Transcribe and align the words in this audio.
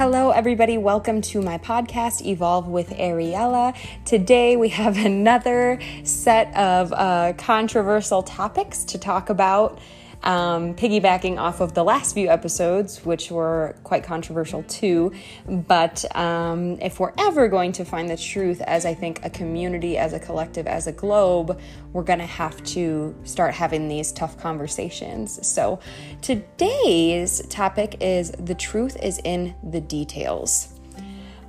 Hello, 0.00 0.30
everybody. 0.30 0.78
Welcome 0.78 1.20
to 1.20 1.42
my 1.42 1.58
podcast, 1.58 2.24
Evolve 2.24 2.66
with 2.66 2.88
Ariella. 2.88 3.76
Today, 4.06 4.56
we 4.56 4.70
have 4.70 4.96
another 5.04 5.78
set 6.04 6.56
of 6.56 6.90
uh, 6.94 7.34
controversial 7.36 8.22
topics 8.22 8.82
to 8.84 8.96
talk 8.96 9.28
about 9.28 9.78
um, 10.22 10.74
piggybacking 10.74 11.38
off 11.38 11.60
of 11.60 11.74
the 11.74 11.84
last 11.84 12.14
few 12.14 12.28
episodes, 12.28 13.04
which 13.04 13.30
were 13.30 13.76
quite 13.84 14.04
controversial 14.04 14.62
too. 14.64 15.12
But 15.48 16.04
um, 16.16 16.78
if 16.80 17.00
we're 17.00 17.12
ever 17.18 17.48
going 17.48 17.72
to 17.72 17.84
find 17.84 18.08
the 18.08 18.16
truth 18.16 18.60
as 18.62 18.84
I 18.84 18.94
think 18.94 19.24
a 19.24 19.30
community, 19.30 19.96
as 19.96 20.12
a 20.12 20.20
collective, 20.20 20.66
as 20.66 20.86
a 20.86 20.92
globe, 20.92 21.58
we're 21.92 22.02
going 22.02 22.18
to 22.18 22.26
have 22.26 22.62
to 22.64 23.14
start 23.24 23.54
having 23.54 23.88
these 23.88 24.12
tough 24.12 24.38
conversations. 24.38 25.46
So 25.46 25.80
today's 26.20 27.46
topic 27.48 27.96
is 28.00 28.30
the 28.32 28.54
truth 28.54 28.96
is 29.02 29.20
in 29.24 29.54
the 29.62 29.80
details. 29.80 30.79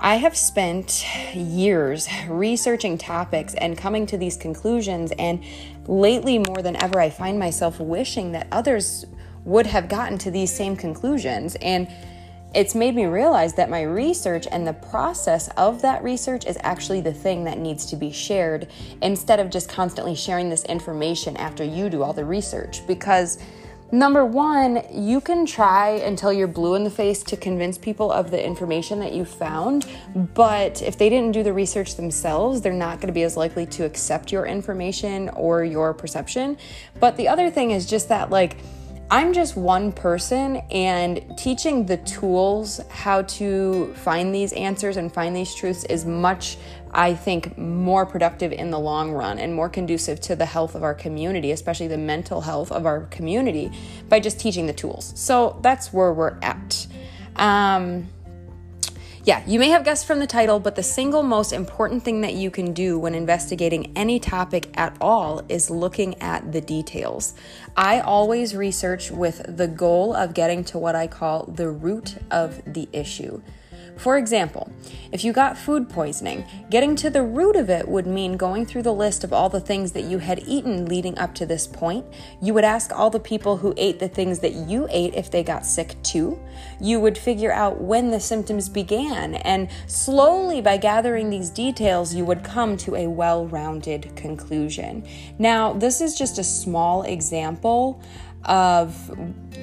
I 0.03 0.15
have 0.15 0.35
spent 0.35 1.05
years 1.35 2.09
researching 2.27 2.97
topics 2.97 3.53
and 3.53 3.77
coming 3.77 4.07
to 4.07 4.17
these 4.17 4.35
conclusions, 4.35 5.11
and 5.19 5.43
lately, 5.85 6.39
more 6.39 6.63
than 6.63 6.75
ever, 6.81 6.99
I 6.99 7.11
find 7.11 7.37
myself 7.37 7.79
wishing 7.79 8.31
that 8.31 8.47
others 8.51 9.05
would 9.45 9.67
have 9.67 9.87
gotten 9.87 10.17
to 10.17 10.31
these 10.31 10.51
same 10.51 10.75
conclusions. 10.75 11.55
And 11.61 11.87
it's 12.55 12.73
made 12.73 12.95
me 12.95 13.05
realize 13.05 13.53
that 13.53 13.69
my 13.69 13.83
research 13.83 14.47
and 14.51 14.65
the 14.65 14.73
process 14.73 15.49
of 15.49 15.83
that 15.83 16.03
research 16.03 16.47
is 16.47 16.57
actually 16.61 17.01
the 17.01 17.13
thing 17.13 17.43
that 17.43 17.59
needs 17.59 17.85
to 17.85 17.95
be 17.95 18.11
shared 18.11 18.69
instead 19.03 19.39
of 19.39 19.51
just 19.51 19.69
constantly 19.69 20.15
sharing 20.15 20.49
this 20.49 20.65
information 20.65 21.37
after 21.37 21.63
you 21.63 21.91
do 21.91 22.01
all 22.01 22.11
the 22.11 22.25
research. 22.25 22.85
Because 22.87 23.37
Number 23.93 24.25
one, 24.25 24.83
you 24.89 25.19
can 25.19 25.45
try 25.45 25.89
until 25.89 26.31
you're 26.31 26.47
blue 26.47 26.75
in 26.75 26.85
the 26.85 26.89
face 26.89 27.23
to 27.23 27.35
convince 27.35 27.77
people 27.77 28.09
of 28.09 28.31
the 28.31 28.41
information 28.41 29.01
that 29.01 29.11
you 29.11 29.25
found, 29.25 29.85
but 30.33 30.81
if 30.81 30.97
they 30.97 31.09
didn't 31.09 31.33
do 31.33 31.43
the 31.43 31.51
research 31.51 31.97
themselves, 31.97 32.61
they're 32.61 32.71
not 32.71 32.99
going 32.99 33.07
to 33.07 33.13
be 33.13 33.23
as 33.23 33.35
likely 33.35 33.65
to 33.65 33.83
accept 33.83 34.31
your 34.31 34.45
information 34.45 35.27
or 35.29 35.65
your 35.65 35.93
perception. 35.93 36.57
But 37.01 37.17
the 37.17 37.27
other 37.27 37.49
thing 37.49 37.71
is 37.71 37.85
just 37.85 38.07
that, 38.07 38.29
like, 38.29 38.55
I'm 39.09 39.33
just 39.33 39.57
one 39.57 39.91
person, 39.91 40.61
and 40.71 41.37
teaching 41.37 41.85
the 41.85 41.97
tools 41.97 42.79
how 42.89 43.23
to 43.23 43.93
find 43.95 44.33
these 44.33 44.53
answers 44.53 44.95
and 44.95 45.13
find 45.13 45.35
these 45.35 45.53
truths 45.53 45.83
is 45.83 46.05
much, 46.05 46.57
I 46.93 47.13
think, 47.13 47.57
more 47.57 48.05
productive 48.05 48.51
in 48.51 48.69
the 48.71 48.79
long 48.79 49.11
run 49.11 49.39
and 49.39 49.53
more 49.53 49.69
conducive 49.69 50.19
to 50.21 50.35
the 50.35 50.45
health 50.45 50.75
of 50.75 50.83
our 50.83 50.93
community, 50.93 51.51
especially 51.51 51.87
the 51.87 51.97
mental 51.97 52.41
health 52.41 52.71
of 52.71 52.85
our 52.85 53.01
community, 53.05 53.71
by 54.09 54.19
just 54.19 54.39
teaching 54.39 54.67
the 54.67 54.73
tools. 54.73 55.13
So 55.15 55.59
that's 55.61 55.93
where 55.93 56.13
we're 56.13 56.37
at. 56.41 56.87
Um, 57.35 58.09
yeah, 59.23 59.43
you 59.45 59.59
may 59.59 59.69
have 59.69 59.85
guessed 59.85 60.07
from 60.07 60.17
the 60.17 60.25
title, 60.25 60.59
but 60.59 60.75
the 60.75 60.81
single 60.81 61.21
most 61.21 61.53
important 61.53 62.03
thing 62.03 62.21
that 62.21 62.33
you 62.33 62.49
can 62.49 62.73
do 62.73 62.97
when 62.97 63.13
investigating 63.13 63.91
any 63.95 64.19
topic 64.19 64.69
at 64.73 64.97
all 64.99 65.43
is 65.47 65.69
looking 65.69 66.19
at 66.19 66.51
the 66.51 66.59
details. 66.59 67.35
I 67.77 67.99
always 67.99 68.55
research 68.55 69.11
with 69.11 69.43
the 69.47 69.67
goal 69.67 70.15
of 70.15 70.33
getting 70.33 70.63
to 70.65 70.79
what 70.79 70.95
I 70.95 71.05
call 71.05 71.45
the 71.45 71.69
root 71.69 72.15
of 72.31 72.61
the 72.65 72.89
issue. 72.91 73.43
For 73.97 74.17
example, 74.17 74.71
if 75.11 75.23
you 75.23 75.33
got 75.33 75.57
food 75.57 75.89
poisoning, 75.89 76.45
getting 76.69 76.95
to 76.97 77.09
the 77.09 77.23
root 77.23 77.55
of 77.55 77.69
it 77.69 77.87
would 77.87 78.07
mean 78.07 78.37
going 78.37 78.65
through 78.65 78.83
the 78.83 78.93
list 78.93 79.23
of 79.23 79.33
all 79.33 79.49
the 79.49 79.59
things 79.59 79.91
that 79.91 80.03
you 80.03 80.17
had 80.17 80.39
eaten 80.47 80.85
leading 80.85 81.17
up 81.17 81.35
to 81.35 81.45
this 81.45 81.67
point. 81.67 82.05
You 82.41 82.53
would 82.53 82.63
ask 82.63 82.91
all 82.91 83.09
the 83.09 83.19
people 83.19 83.57
who 83.57 83.73
ate 83.77 83.99
the 83.99 84.07
things 84.07 84.39
that 84.39 84.53
you 84.53 84.87
ate 84.89 85.13
if 85.13 85.29
they 85.29 85.43
got 85.43 85.65
sick 85.65 85.95
too. 86.03 86.39
You 86.79 86.99
would 86.99 87.17
figure 87.17 87.51
out 87.51 87.81
when 87.81 88.11
the 88.11 88.19
symptoms 88.19 88.69
began, 88.69 89.35
and 89.35 89.69
slowly 89.87 90.61
by 90.61 90.77
gathering 90.77 91.29
these 91.29 91.49
details, 91.49 92.15
you 92.15 92.25
would 92.25 92.43
come 92.43 92.77
to 92.77 92.95
a 92.95 93.07
well 93.07 93.47
rounded 93.47 94.15
conclusion. 94.15 95.05
Now, 95.37 95.73
this 95.73 96.01
is 96.01 96.17
just 96.17 96.39
a 96.39 96.43
small 96.43 97.03
example 97.03 98.01
of 98.45 99.11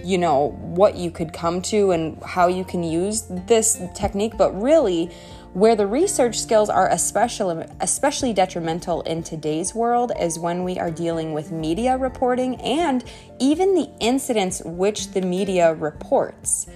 you 0.05 0.19
know 0.19 0.57
what 0.61 0.97
you 0.97 1.11
could 1.11 1.33
come 1.33 1.61
to 1.61 1.91
and 1.91 2.23
how 2.23 2.47
you 2.47 2.65
can 2.65 2.83
use 2.83 3.23
this 3.47 3.81
technique 3.95 4.37
but 4.37 4.51
really 4.61 5.11
where 5.55 5.75
the 5.75 5.87
research 5.87 6.39
skills 6.39 6.69
are 6.69 6.89
especially 6.91 7.67
especially 7.81 8.33
detrimental 8.33 9.03
in 9.03 9.23
today's 9.23 9.75
world 9.75 10.13
is 10.21 10.39
when 10.39 10.63
we 10.63 10.79
are 10.79 10.91
dealing 10.91 11.33
with 11.33 11.51
media 11.51 11.97
reporting 11.97 12.55
and 12.57 13.05
even 13.41 13.75
the 13.75 13.89
incidents 13.99 14.63
which 14.65 15.11
the 15.13 15.21
media 15.21 15.75
reports 15.75 16.67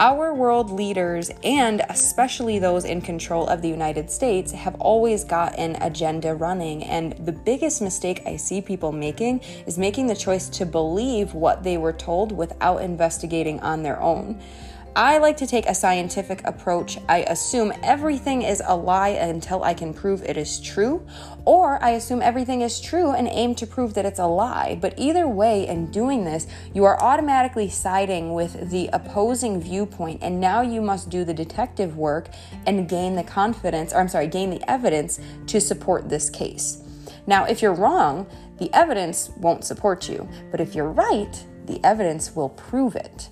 our 0.00 0.32
world 0.32 0.70
leaders, 0.70 1.30
and 1.42 1.82
especially 1.88 2.58
those 2.58 2.84
in 2.84 3.00
control 3.00 3.48
of 3.48 3.62
the 3.62 3.68
United 3.68 4.10
States, 4.10 4.52
have 4.52 4.76
always 4.76 5.24
got 5.24 5.58
an 5.58 5.76
agenda 5.80 6.34
running. 6.34 6.84
And 6.84 7.12
the 7.24 7.32
biggest 7.32 7.82
mistake 7.82 8.22
I 8.24 8.36
see 8.36 8.60
people 8.60 8.92
making 8.92 9.40
is 9.66 9.76
making 9.76 10.06
the 10.06 10.14
choice 10.14 10.48
to 10.50 10.66
believe 10.66 11.34
what 11.34 11.64
they 11.64 11.76
were 11.76 11.92
told 11.92 12.30
without 12.30 12.82
investigating 12.82 13.58
on 13.60 13.82
their 13.82 14.00
own. 14.00 14.40
I 14.98 15.18
like 15.18 15.36
to 15.36 15.46
take 15.46 15.66
a 15.66 15.76
scientific 15.76 16.44
approach. 16.44 16.98
I 17.08 17.18
assume 17.18 17.72
everything 17.84 18.42
is 18.42 18.60
a 18.66 18.74
lie 18.74 19.10
until 19.10 19.62
I 19.62 19.72
can 19.72 19.94
prove 19.94 20.24
it 20.24 20.36
is 20.36 20.58
true, 20.58 21.06
or 21.44 21.80
I 21.80 21.90
assume 21.90 22.20
everything 22.20 22.62
is 22.62 22.80
true 22.80 23.12
and 23.12 23.28
aim 23.28 23.54
to 23.54 23.66
prove 23.68 23.94
that 23.94 24.04
it's 24.04 24.18
a 24.18 24.26
lie. 24.26 24.76
But 24.80 24.94
either 24.96 25.28
way, 25.28 25.68
in 25.68 25.92
doing 25.92 26.24
this, 26.24 26.48
you 26.74 26.82
are 26.82 27.00
automatically 27.00 27.68
siding 27.68 28.34
with 28.34 28.70
the 28.70 28.90
opposing 28.92 29.60
viewpoint, 29.60 30.18
and 30.20 30.40
now 30.40 30.62
you 30.62 30.80
must 30.80 31.10
do 31.10 31.24
the 31.24 31.32
detective 31.32 31.96
work 31.96 32.30
and 32.66 32.88
gain 32.88 33.14
the 33.14 33.22
confidence, 33.22 33.92
or 33.92 34.00
I'm 34.00 34.08
sorry, 34.08 34.26
gain 34.26 34.50
the 34.50 34.68
evidence 34.68 35.20
to 35.46 35.60
support 35.60 36.08
this 36.08 36.28
case. 36.28 36.82
Now, 37.28 37.44
if 37.44 37.62
you're 37.62 37.72
wrong, 37.72 38.26
the 38.58 38.68
evidence 38.74 39.30
won't 39.36 39.62
support 39.62 40.08
you, 40.08 40.28
but 40.50 40.60
if 40.60 40.74
you're 40.74 40.90
right, 40.90 41.44
the 41.66 41.78
evidence 41.84 42.34
will 42.34 42.48
prove 42.48 42.96
it. 42.96 43.28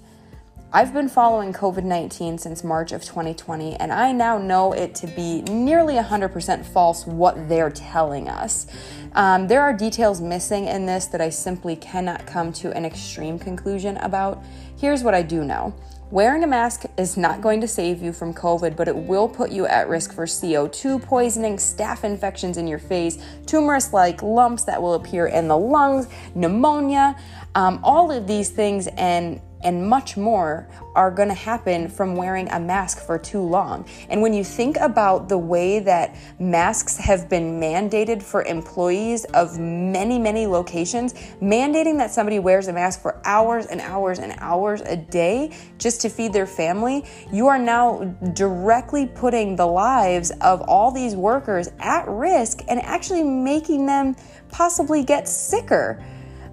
I've 0.76 0.92
been 0.92 1.08
following 1.08 1.54
COVID 1.54 1.84
19 1.84 2.36
since 2.36 2.62
March 2.62 2.92
of 2.92 3.02
2020, 3.02 3.76
and 3.76 3.90
I 3.90 4.12
now 4.12 4.36
know 4.36 4.74
it 4.74 4.94
to 4.96 5.06
be 5.06 5.40
nearly 5.40 5.94
100% 5.94 6.66
false 6.66 7.06
what 7.06 7.48
they're 7.48 7.70
telling 7.70 8.28
us. 8.28 8.66
Um, 9.14 9.48
there 9.48 9.62
are 9.62 9.72
details 9.72 10.20
missing 10.20 10.66
in 10.66 10.84
this 10.84 11.06
that 11.06 11.22
I 11.22 11.30
simply 11.30 11.76
cannot 11.76 12.26
come 12.26 12.52
to 12.52 12.76
an 12.76 12.84
extreme 12.84 13.38
conclusion 13.38 13.96
about. 13.96 14.44
Here's 14.76 15.02
what 15.02 15.14
I 15.14 15.22
do 15.22 15.44
know. 15.44 15.74
Wearing 16.10 16.44
a 16.44 16.46
mask 16.46 16.84
is 16.98 17.16
not 17.16 17.40
going 17.40 17.62
to 17.62 17.66
save 17.66 18.02
you 18.02 18.12
from 18.12 18.34
COVID, 18.34 18.76
but 18.76 18.86
it 18.86 18.94
will 18.94 19.30
put 19.30 19.50
you 19.50 19.66
at 19.66 19.88
risk 19.88 20.12
for 20.12 20.26
CO2 20.26 21.02
poisoning, 21.02 21.56
staph 21.56 22.04
infections 22.04 22.58
in 22.58 22.68
your 22.68 22.78
face, 22.78 23.16
tumorous 23.46 23.94
like 23.94 24.22
lumps 24.22 24.64
that 24.64 24.80
will 24.80 24.92
appear 24.92 25.28
in 25.28 25.48
the 25.48 25.56
lungs, 25.56 26.06
pneumonia, 26.34 27.18
um, 27.54 27.80
all 27.82 28.12
of 28.12 28.26
these 28.26 28.50
things, 28.50 28.88
and 28.98 29.40
and 29.62 29.88
much 29.88 30.16
more 30.16 30.68
are 30.94 31.10
going 31.10 31.28
to 31.28 31.34
happen 31.34 31.88
from 31.88 32.16
wearing 32.16 32.48
a 32.50 32.60
mask 32.60 33.04
for 33.04 33.18
too 33.18 33.40
long. 33.40 33.86
And 34.08 34.22
when 34.22 34.32
you 34.32 34.44
think 34.44 34.76
about 34.76 35.28
the 35.28 35.38
way 35.38 35.78
that 35.80 36.16
masks 36.38 36.96
have 36.96 37.28
been 37.28 37.60
mandated 37.60 38.22
for 38.22 38.44
employees 38.44 39.24
of 39.26 39.58
many, 39.58 40.18
many 40.18 40.46
locations, 40.46 41.14
mandating 41.40 41.98
that 41.98 42.10
somebody 42.10 42.38
wears 42.38 42.68
a 42.68 42.72
mask 42.72 43.00
for 43.00 43.20
hours 43.24 43.66
and 43.66 43.80
hours 43.80 44.18
and 44.18 44.34
hours 44.38 44.80
a 44.82 44.96
day 44.96 45.56
just 45.78 46.00
to 46.02 46.08
feed 46.08 46.32
their 46.32 46.46
family, 46.46 47.04
you 47.32 47.46
are 47.46 47.58
now 47.58 48.04
directly 48.34 49.06
putting 49.06 49.56
the 49.56 49.66
lives 49.66 50.30
of 50.40 50.60
all 50.62 50.90
these 50.90 51.16
workers 51.16 51.70
at 51.78 52.06
risk 52.08 52.62
and 52.68 52.80
actually 52.82 53.22
making 53.22 53.86
them 53.86 54.14
possibly 54.48 55.02
get 55.02 55.28
sicker. 55.28 56.04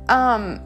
Um, 0.09 0.61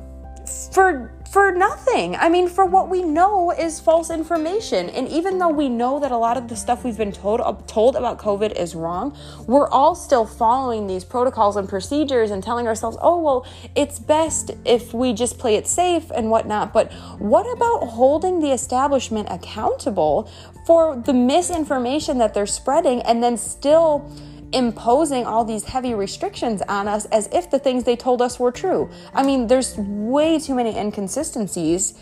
for 0.72 1.17
for 1.32 1.52
nothing. 1.52 2.16
I 2.16 2.30
mean, 2.30 2.48
for 2.48 2.66
what 2.66 2.90
we 2.90 3.04
know 3.04 3.52
is 3.52 3.80
false 3.80 4.10
information. 4.10 4.90
And 4.90 5.08
even 5.10 5.40
though 5.40 5.50
we 5.50 5.70
know 5.70 6.00
that 6.00 6.12
a 6.12 6.18
lot 6.18 6.38
of 6.38 6.48
the 6.48 6.56
stuff 6.56 6.84
we've 6.84 6.98
been 6.98 7.12
told 7.12 7.42
uh, 7.42 7.54
told 7.68 7.96
about 7.96 8.18
COVID 8.18 8.54
is 8.54 8.76
wrong, 8.76 9.16
we're 9.46 9.70
all 9.70 9.94
still 9.96 10.26
following 10.26 10.88
these 10.88 11.04
protocols 11.04 11.58
and 11.58 11.68
procedures 11.68 12.32
and 12.32 12.44
telling 12.44 12.68
ourselves, 12.68 12.98
"Oh, 13.02 13.22
well, 13.22 13.46
it's 13.76 14.00
best 14.00 14.52
if 14.66 14.94
we 14.94 15.14
just 15.14 15.38
play 15.38 15.56
it 15.56 15.68
safe 15.68 16.10
and 16.12 16.32
whatnot." 16.32 16.74
But 16.74 16.92
what 17.20 17.46
about 17.56 17.88
holding 17.90 18.40
the 18.40 18.52
establishment 18.52 19.28
accountable 19.30 20.30
for 20.66 20.96
the 20.96 21.14
misinformation 21.14 22.18
that 22.18 22.34
they're 22.34 22.46
spreading 22.46 23.02
and 23.04 23.22
then 23.22 23.38
still 23.38 24.10
imposing 24.54 25.26
all 25.26 25.44
these 25.44 25.66
heavy 25.66 25.94
restrictions 25.94 26.62
on 26.64 26.88
us 26.88 27.06
as 27.06 27.28
if 27.32 27.52
the 27.52 27.60
things 27.60 27.84
they 27.84 27.96
told 27.96 28.22
us 28.22 28.40
were 28.40 28.52
true. 28.52 28.90
I 29.14 29.24
mean, 29.24 29.48
there's 29.48 29.76
way 29.78 30.40
too 30.40 30.56
many 30.56 30.78
inconsistencies 30.78 31.94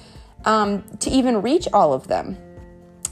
um, 0.45 0.83
to 0.99 1.09
even 1.09 1.41
reach 1.41 1.67
all 1.73 1.93
of 1.93 2.07
them. 2.07 2.37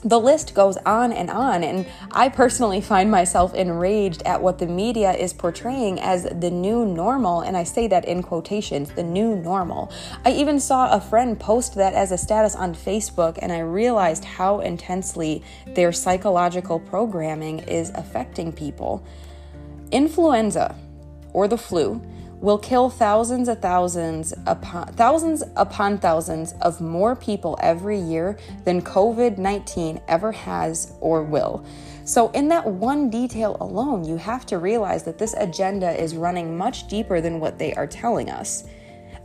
the 0.04 0.20
list 0.20 0.54
goes 0.54 0.78
on 0.78 1.12
and 1.12 1.30
on. 1.30 1.64
And 1.64 1.86
I 2.12 2.30
personally 2.30 2.82
find 2.82 3.10
myself 3.10 3.54
enraged 3.54 4.22
at 4.24 4.42
what 4.42 4.60
the 4.60 4.68
media 4.68 5.14
is 5.14 5.34
portraying 5.34 6.00
as 6.00 6.24
the 6.24 6.52
new 6.52 6.86
normal. 6.86 7.42
And 7.42 7.56
I 7.56 7.64
say 7.64 7.88
that 7.88 8.06
in 8.06 8.22
quotations 8.22 8.92
the 8.92 9.04
new 9.04 9.36
normal. 9.36 9.92
I 10.26 10.32
even 10.32 10.60
saw 10.60 10.92
a 10.92 11.00
friend 11.00 11.40
post 11.40 11.76
that 11.76 11.94
as 11.94 12.12
a 12.12 12.18
status 12.18 12.56
on 12.56 12.76
Facebook, 12.76 13.40
and 13.42 13.52
I 13.52 13.60
realized 13.60 14.26
how 14.26 14.60
intensely 14.60 15.44
their 15.68 15.92
psychological 15.92 16.80
programming 16.80 17.60
is 17.60 17.92
affecting 17.96 18.52
people. 18.52 19.06
Influenza 19.94 20.76
or 21.34 21.48
the 21.48 21.58
flu 21.58 22.02
will 22.42 22.58
kill 22.58 22.90
thousands 22.90 23.48
of 23.48 23.62
thousands 23.62 24.34
upon 24.48 24.92
thousands 24.94 25.44
upon 25.56 25.98
thousands 25.98 26.54
of 26.62 26.82
more 26.82 27.16
people 27.16 27.58
every 27.62 27.98
year 27.98 28.38
than 28.66 28.82
COVID-19 28.82 30.02
ever 30.10 30.32
has 30.34 30.92
or 31.00 31.24
will. 31.24 31.66
So, 32.04 32.32
in 32.32 32.50
that 32.50 32.68
one 32.68 33.10
detail 33.10 33.56
alone, 33.62 34.04
you 34.04 34.18
have 34.18 34.46
to 34.48 34.58
realize 34.58 35.04
that 35.04 35.18
this 35.18 35.34
agenda 35.36 35.92
is 35.98 36.18
running 36.18 36.58
much 36.58 36.90
deeper 36.90 37.22
than 37.22 37.40
what 37.40 37.58
they 37.58 37.74
are 37.76 37.88
telling 37.88 38.30
us. 38.30 38.66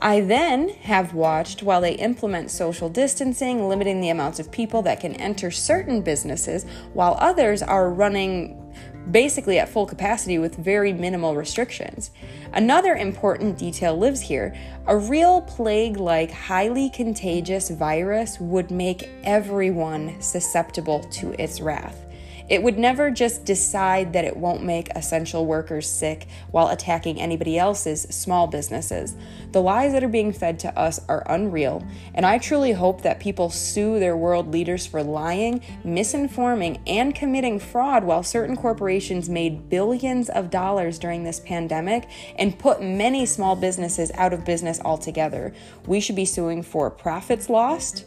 I 0.00 0.20
then 0.20 0.68
have 0.82 1.12
watched 1.12 1.64
while 1.64 1.80
they 1.80 1.94
implement 1.94 2.52
social 2.52 2.88
distancing, 2.88 3.68
limiting 3.68 4.00
the 4.00 4.10
amounts 4.10 4.38
of 4.38 4.52
people 4.52 4.80
that 4.82 5.00
can 5.00 5.14
enter 5.16 5.50
certain 5.50 6.02
businesses, 6.02 6.66
while 6.92 7.16
others 7.18 7.62
are 7.62 7.90
running 7.90 8.67
basically 9.10 9.58
at 9.58 9.68
full 9.68 9.86
capacity 9.86 10.38
with 10.38 10.56
very 10.56 10.92
minimal 10.92 11.36
restrictions. 11.36 12.10
Another 12.52 12.94
important 12.96 13.58
detail 13.58 13.96
lives 13.96 14.20
here. 14.20 14.54
A 14.86 14.96
real 14.96 15.42
plague 15.42 15.96
like 15.96 16.30
highly 16.30 16.90
contagious 16.90 17.70
virus 17.70 18.38
would 18.40 18.70
make 18.70 19.08
everyone 19.24 20.20
susceptible 20.20 21.00
to 21.10 21.32
its 21.42 21.60
wrath. 21.60 22.07
It 22.48 22.62
would 22.62 22.78
never 22.78 23.10
just 23.10 23.44
decide 23.44 24.12
that 24.14 24.24
it 24.24 24.36
won't 24.36 24.62
make 24.62 24.88
essential 24.90 25.44
workers 25.44 25.88
sick 25.88 26.28
while 26.50 26.68
attacking 26.68 27.20
anybody 27.20 27.58
else's 27.58 28.02
small 28.02 28.46
businesses. 28.46 29.14
The 29.52 29.62
lies 29.62 29.92
that 29.92 30.02
are 30.02 30.08
being 30.08 30.32
fed 30.32 30.58
to 30.60 30.78
us 30.78 31.00
are 31.08 31.24
unreal, 31.26 31.86
and 32.14 32.24
I 32.24 32.38
truly 32.38 32.72
hope 32.72 33.02
that 33.02 33.20
people 33.20 33.50
sue 33.50 33.98
their 33.98 34.16
world 34.16 34.52
leaders 34.52 34.86
for 34.86 35.02
lying, 35.02 35.60
misinforming, 35.84 36.80
and 36.86 37.14
committing 37.14 37.58
fraud 37.58 38.04
while 38.04 38.22
certain 38.22 38.56
corporations 38.56 39.28
made 39.28 39.68
billions 39.68 40.28
of 40.30 40.50
dollars 40.50 40.98
during 40.98 41.24
this 41.24 41.40
pandemic 41.40 42.08
and 42.36 42.58
put 42.58 42.82
many 42.82 43.26
small 43.26 43.56
businesses 43.56 44.10
out 44.14 44.32
of 44.32 44.44
business 44.44 44.80
altogether. 44.84 45.52
We 45.86 46.00
should 46.00 46.16
be 46.16 46.24
suing 46.24 46.62
for 46.62 46.90
profits 46.90 47.48
lost, 47.48 48.04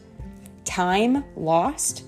time 0.65 1.23
lost, 1.35 2.05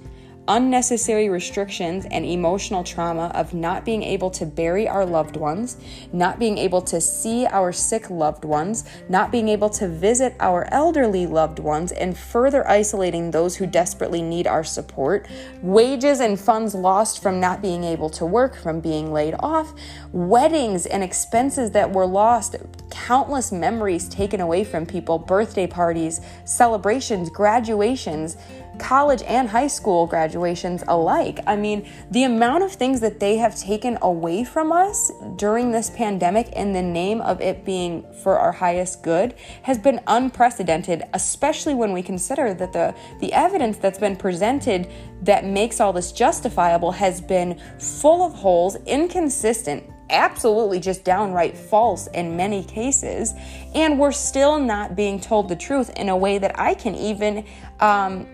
unnecessary 0.48 1.30
restrictions 1.30 2.06
and 2.12 2.26
emotional 2.26 2.84
trauma 2.84 3.32
of 3.34 3.54
not 3.54 3.86
being 3.86 4.04
able 4.04 4.30
to 4.30 4.46
bury 4.46 4.88
our 4.88 5.06
loved 5.06 5.38
ones, 5.38 5.78
not 6.12 6.40
being 6.40 6.58
able 6.58 6.82
to 6.82 7.00
see 7.00 7.46
our 7.48 7.72
sick 7.72 8.10
loved 8.10 8.44
ones, 8.44 8.84
not 9.08 9.32
being 9.32 9.48
able 9.48 9.70
to 9.70 9.88
visit 9.88 10.36
our 10.40 10.68
elderly 10.72 11.26
loved 11.26 11.60
ones, 11.60 11.92
and 11.92 12.18
further 12.18 12.68
isolating 12.68 13.32
those 13.32 13.56
who 13.56 13.66
desperately 13.66 14.22
need 14.22 14.46
our 14.46 14.64
support, 14.64 15.28
wages 15.62 16.20
and 16.20 16.40
funds 16.40 16.76
lost 16.76 17.22
from 17.22 17.40
not 17.40 17.62
being 17.62 17.84
able 17.84 18.10
to 18.10 18.26
work, 18.26 18.56
from 18.56 18.82
being 18.82 19.14
laid 19.14 19.36
off, 19.40 19.74
weddings 20.12 20.86
and 20.86 21.04
expenses 21.04 21.72
that 21.72 21.92
were 21.92 22.06
lost, 22.06 22.56
countless 22.90 23.52
memories 23.52 24.10
taken 24.10 24.42
away 24.42 24.64
from 24.64 24.86
people, 24.86 25.18
birthday 25.18 25.68
parties, 25.68 26.22
celebrations, 26.46 27.30
graduations 27.30 28.38
college 28.80 29.22
and 29.24 29.50
high 29.50 29.68
school 29.68 30.08
graduations 30.08 30.84
alike. 30.88 31.40
I 31.48 31.56
mean, 31.56 31.88
the 32.12 32.24
amount 32.24 32.64
of 32.64 32.72
things 32.72 33.00
that 33.02 33.20
they 33.20 33.38
have 33.38 33.56
taken 33.56 33.98
away 34.02 34.44
from 34.44 34.72
us 34.72 35.12
during 35.36 35.72
this 35.72 35.90
pandemic 35.90 36.50
in 36.50 36.74
the 36.74 36.82
name 36.82 37.22
of 37.22 37.42
it 37.42 37.66
being 37.66 38.06
for 38.24 38.38
our 38.40 38.52
highest 38.52 39.04
good 39.04 39.36
has 39.64 39.78
been 39.78 40.02
unprecedented, 40.08 41.04
especially 41.14 41.76
when 41.76 41.94
we 41.94 42.02
consider 42.02 42.54
that 42.54 42.74
the, 42.74 42.96
the 43.20 43.32
evidence 43.34 43.78
that's 43.78 44.00
been 44.00 44.16
presented 44.16 44.90
that 45.22 45.46
makes 45.46 45.80
all 45.80 45.94
this 45.94 46.12
justifiable 46.12 46.92
has 46.92 47.22
been 47.22 47.60
full 47.80 48.26
of 48.26 48.34
holes, 48.34 48.76
inconsistent, 48.86 49.84
absolutely 50.10 50.80
just 50.80 51.04
downright 51.04 51.58
false 51.58 52.08
in 52.08 52.36
many 52.36 52.64
cases, 52.64 53.34
and 53.74 53.98
we're 53.98 54.12
still 54.12 54.60
not 54.60 54.96
being 54.96 55.20
told 55.20 55.50
the 55.50 55.56
truth 55.56 55.90
in 55.98 56.10
a 56.10 56.18
way 56.18 56.38
that 56.38 56.58
I 56.60 56.74
can 56.74 56.96
even 56.96 57.46
um, 57.80 58.28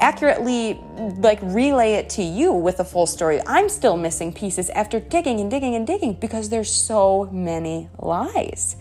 accurately 0.00 0.80
like 1.18 1.38
relay 1.42 1.92
it 1.92 2.08
to 2.10 2.22
you 2.22 2.52
with 2.52 2.80
a 2.80 2.84
full 2.84 3.06
story. 3.06 3.40
I'm 3.46 3.68
still 3.68 3.96
missing 3.96 4.32
pieces 4.32 4.70
after 4.70 4.98
digging 4.98 5.40
and 5.40 5.50
digging 5.50 5.74
and 5.74 5.86
digging 5.86 6.14
because 6.14 6.48
there's 6.48 6.72
so 6.72 7.28
many 7.30 7.88
lies. 7.98 8.76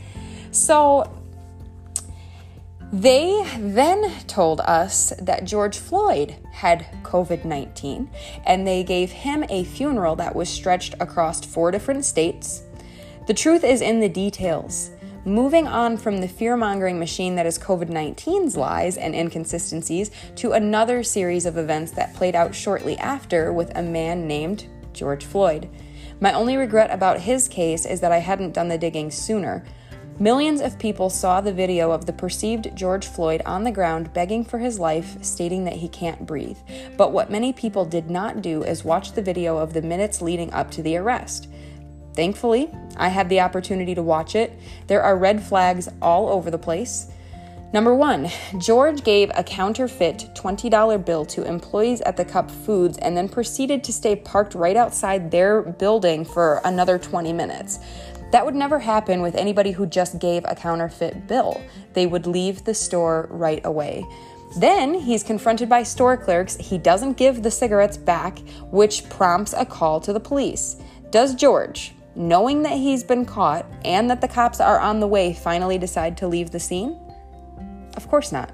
So 0.52 1.12
they 2.92 3.48
then 3.60 4.12
told 4.26 4.62
us 4.62 5.14
that 5.22 5.46
George 5.46 5.78
Floyd 5.78 6.36
had 6.52 6.88
COVID 7.04 7.46
19 7.46 8.10
and 8.46 8.66
they 8.66 8.84
gave 8.84 9.12
him 9.12 9.44
a 9.50 9.64
funeral 9.66 10.16
that 10.16 10.36
was 10.36 10.50
stretched 10.50 10.96
across 11.00 11.46
four 11.46 11.70
different 11.70 12.06
states. 12.06 12.64
The 13.28 13.34
truth 13.36 13.64
is 13.64 13.82
in 13.82 14.00
the 14.00 14.10
details. 14.10 14.90
Moving 15.30 15.68
on 15.68 15.96
from 15.98 16.22
the 16.22 16.28
fear 16.28 16.58
mongering 16.58 16.98
machine 16.98 17.36
that 17.36 17.46
is 17.46 17.60
COVID 17.60 17.92
19's 17.92 18.58
lies 18.58 18.98
and 18.98 19.14
inconsistencies 19.14 20.10
to 20.38 20.54
another 20.54 21.04
series 21.04 21.46
of 21.46 21.56
events 21.56 21.92
that 21.92 22.16
played 22.16 22.34
out 22.34 22.56
shortly 22.56 22.98
after 22.98 23.54
with 23.54 23.72
a 23.78 23.84
man 23.84 24.28
named 24.28 24.66
George 24.92 25.24
Floyd. 25.24 25.70
My 26.20 26.34
only 26.34 26.58
regret 26.58 26.90
about 26.90 27.20
his 27.20 27.48
case 27.48 27.86
is 27.86 28.02
that 28.02 28.12
I 28.12 28.18
hadn't 28.18 28.54
done 28.56 28.70
the 28.70 28.78
digging 28.80 29.12
sooner. 29.12 29.64
Millions 30.18 30.62
of 30.62 30.80
people 30.80 31.12
saw 31.12 31.42
the 31.42 31.54
video 31.54 31.92
of 31.92 32.08
the 32.08 32.14
perceived 32.14 32.76
George 32.76 33.06
Floyd 33.06 33.44
on 33.46 33.64
the 33.64 33.72
ground 33.72 34.12
begging 34.16 34.44
for 34.44 34.58
his 34.58 34.80
life, 34.80 35.24
stating 35.24 35.64
that 35.64 35.76
he 35.76 35.90
can't 35.90 36.26
breathe. 36.26 36.58
But 36.98 37.12
what 37.12 37.30
many 37.30 37.54
people 37.54 37.86
did 37.86 38.10
not 38.10 38.42
do 38.42 38.64
is 38.64 38.84
watch 38.84 39.12
the 39.12 39.22
video 39.22 39.60
of 39.60 39.74
the 39.74 39.84
minutes 39.84 40.24
leading 40.24 40.52
up 40.54 40.72
to 40.72 40.82
the 40.82 40.98
arrest. 40.98 41.50
Thankfully, 42.14 42.70
I 42.98 43.10
had 43.10 43.30
the 43.30 43.42
opportunity 43.42 43.96
to 43.96 44.04
watch 44.04 44.36
it. 44.36 44.58
There 44.88 45.02
are 45.02 45.18
red 45.18 45.42
flags 45.42 45.88
all 46.02 46.30
over 46.30 46.52
the 46.52 46.58
place. 46.58 47.12
Number 47.72 47.94
one, 47.94 48.30
George 48.58 49.04
gave 49.04 49.32
a 49.36 49.44
counterfeit 49.44 50.32
$20 50.34 51.06
bill 51.06 51.24
to 51.28 51.44
employees 51.44 52.02
at 52.02 52.18
the 52.18 52.26
Cup 52.26 52.50
Foods 52.50 52.98
and 52.98 53.16
then 53.16 53.30
proceeded 53.30 53.84
to 53.84 53.94
stay 53.94 54.16
parked 54.16 54.56
right 54.56 54.76
outside 54.76 55.30
their 55.30 55.62
building 55.62 56.26
for 56.26 56.62
another 56.66 56.98
20 56.98 57.32
minutes. 57.32 57.78
That 58.32 58.44
would 58.44 58.56
never 58.56 58.80
happen 58.80 59.22
with 59.22 59.36
anybody 59.36 59.72
who 59.72 59.86
just 59.86 60.18
gave 60.18 60.44
a 60.46 60.56
counterfeit 60.56 61.28
bill. 61.28 61.62
They 61.94 62.08
would 62.08 62.26
leave 62.26 62.64
the 62.64 62.74
store 62.74 63.28
right 63.30 63.62
away. 63.64 64.04
Then 64.58 64.96
he's 64.96 65.22
confronted 65.22 65.70
by 65.70 65.84
store 65.84 66.18
clerks. 66.18 66.56
He 66.58 66.80
doesn't 66.80 67.18
give 67.18 67.44
the 67.44 67.52
cigarettes 67.52 67.98
back, 67.98 68.40
which 68.72 69.08
prompts 69.10 69.54
a 69.54 69.66
call 69.66 70.00
to 70.02 70.14
the 70.14 70.20
police. 70.20 70.78
Does 71.12 71.36
George, 71.36 71.94
knowing 72.20 72.62
that 72.64 72.74
he's 72.74 73.04
been 73.04 73.26
caught 73.26 73.66
and 73.86 74.10
that 74.12 74.20
the 74.20 74.28
cops 74.28 74.60
are 74.60 74.78
on 74.78 75.00
the 75.00 75.08
way, 75.08 75.34
finally 75.34 75.78
decide 75.78 76.18
to 76.18 76.28
leave 76.28 76.52
the 76.52 76.60
scene? 76.60 77.00
Of 77.96 78.10
course 78.10 78.32
not. 78.32 78.52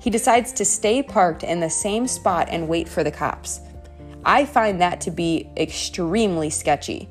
He 0.00 0.08
decides 0.08 0.52
to 0.54 0.64
stay 0.64 1.02
parked 1.02 1.44
in 1.44 1.60
the 1.60 1.68
same 1.68 2.08
spot 2.08 2.48
and 2.50 2.66
wait 2.66 2.88
for 2.88 3.04
the 3.04 3.10
cops. 3.10 3.60
I 4.24 4.46
find 4.46 4.80
that 4.80 5.02
to 5.02 5.10
be 5.10 5.50
extremely 5.56 6.48
sketchy. 6.48 7.08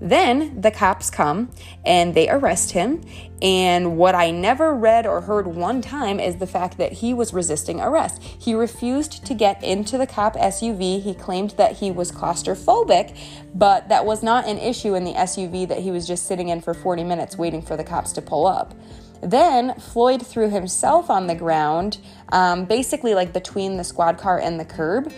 Then 0.00 0.60
the 0.60 0.70
cops 0.70 1.10
come 1.10 1.50
and 1.84 2.14
they 2.14 2.28
arrest 2.28 2.72
him. 2.72 3.02
And 3.40 3.96
what 3.96 4.14
I 4.14 4.30
never 4.30 4.74
read 4.74 5.06
or 5.06 5.22
heard 5.22 5.46
one 5.46 5.80
time 5.80 6.20
is 6.20 6.36
the 6.36 6.46
fact 6.46 6.78
that 6.78 6.92
he 6.92 7.14
was 7.14 7.32
resisting 7.32 7.80
arrest. 7.80 8.22
He 8.22 8.54
refused 8.54 9.24
to 9.26 9.34
get 9.34 9.62
into 9.62 9.98
the 9.98 10.06
cop 10.06 10.36
SUV. 10.36 11.02
He 11.02 11.14
claimed 11.14 11.50
that 11.52 11.76
he 11.76 11.90
was 11.90 12.12
claustrophobic, 12.12 13.16
but 13.54 13.88
that 13.88 14.04
was 14.04 14.22
not 14.22 14.46
an 14.46 14.58
issue 14.58 14.94
in 14.94 15.04
the 15.04 15.14
SUV 15.14 15.68
that 15.68 15.78
he 15.78 15.90
was 15.90 16.06
just 16.06 16.26
sitting 16.26 16.48
in 16.48 16.60
for 16.60 16.74
40 16.74 17.04
minutes 17.04 17.36
waiting 17.36 17.62
for 17.62 17.76
the 17.76 17.84
cops 17.84 18.12
to 18.12 18.22
pull 18.22 18.46
up. 18.46 18.74
Then 19.22 19.74
Floyd 19.80 20.26
threw 20.26 20.50
himself 20.50 21.10
on 21.10 21.26
the 21.26 21.34
ground, 21.34 21.98
um, 22.32 22.64
basically 22.66 23.14
like 23.14 23.32
between 23.32 23.76
the 23.76 23.84
squad 23.84 24.18
car 24.18 24.38
and 24.38 24.60
the 24.60 24.64
curb. 24.64 25.12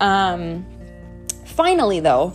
Um, 0.00 0.66
finally, 1.46 2.00
though, 2.00 2.34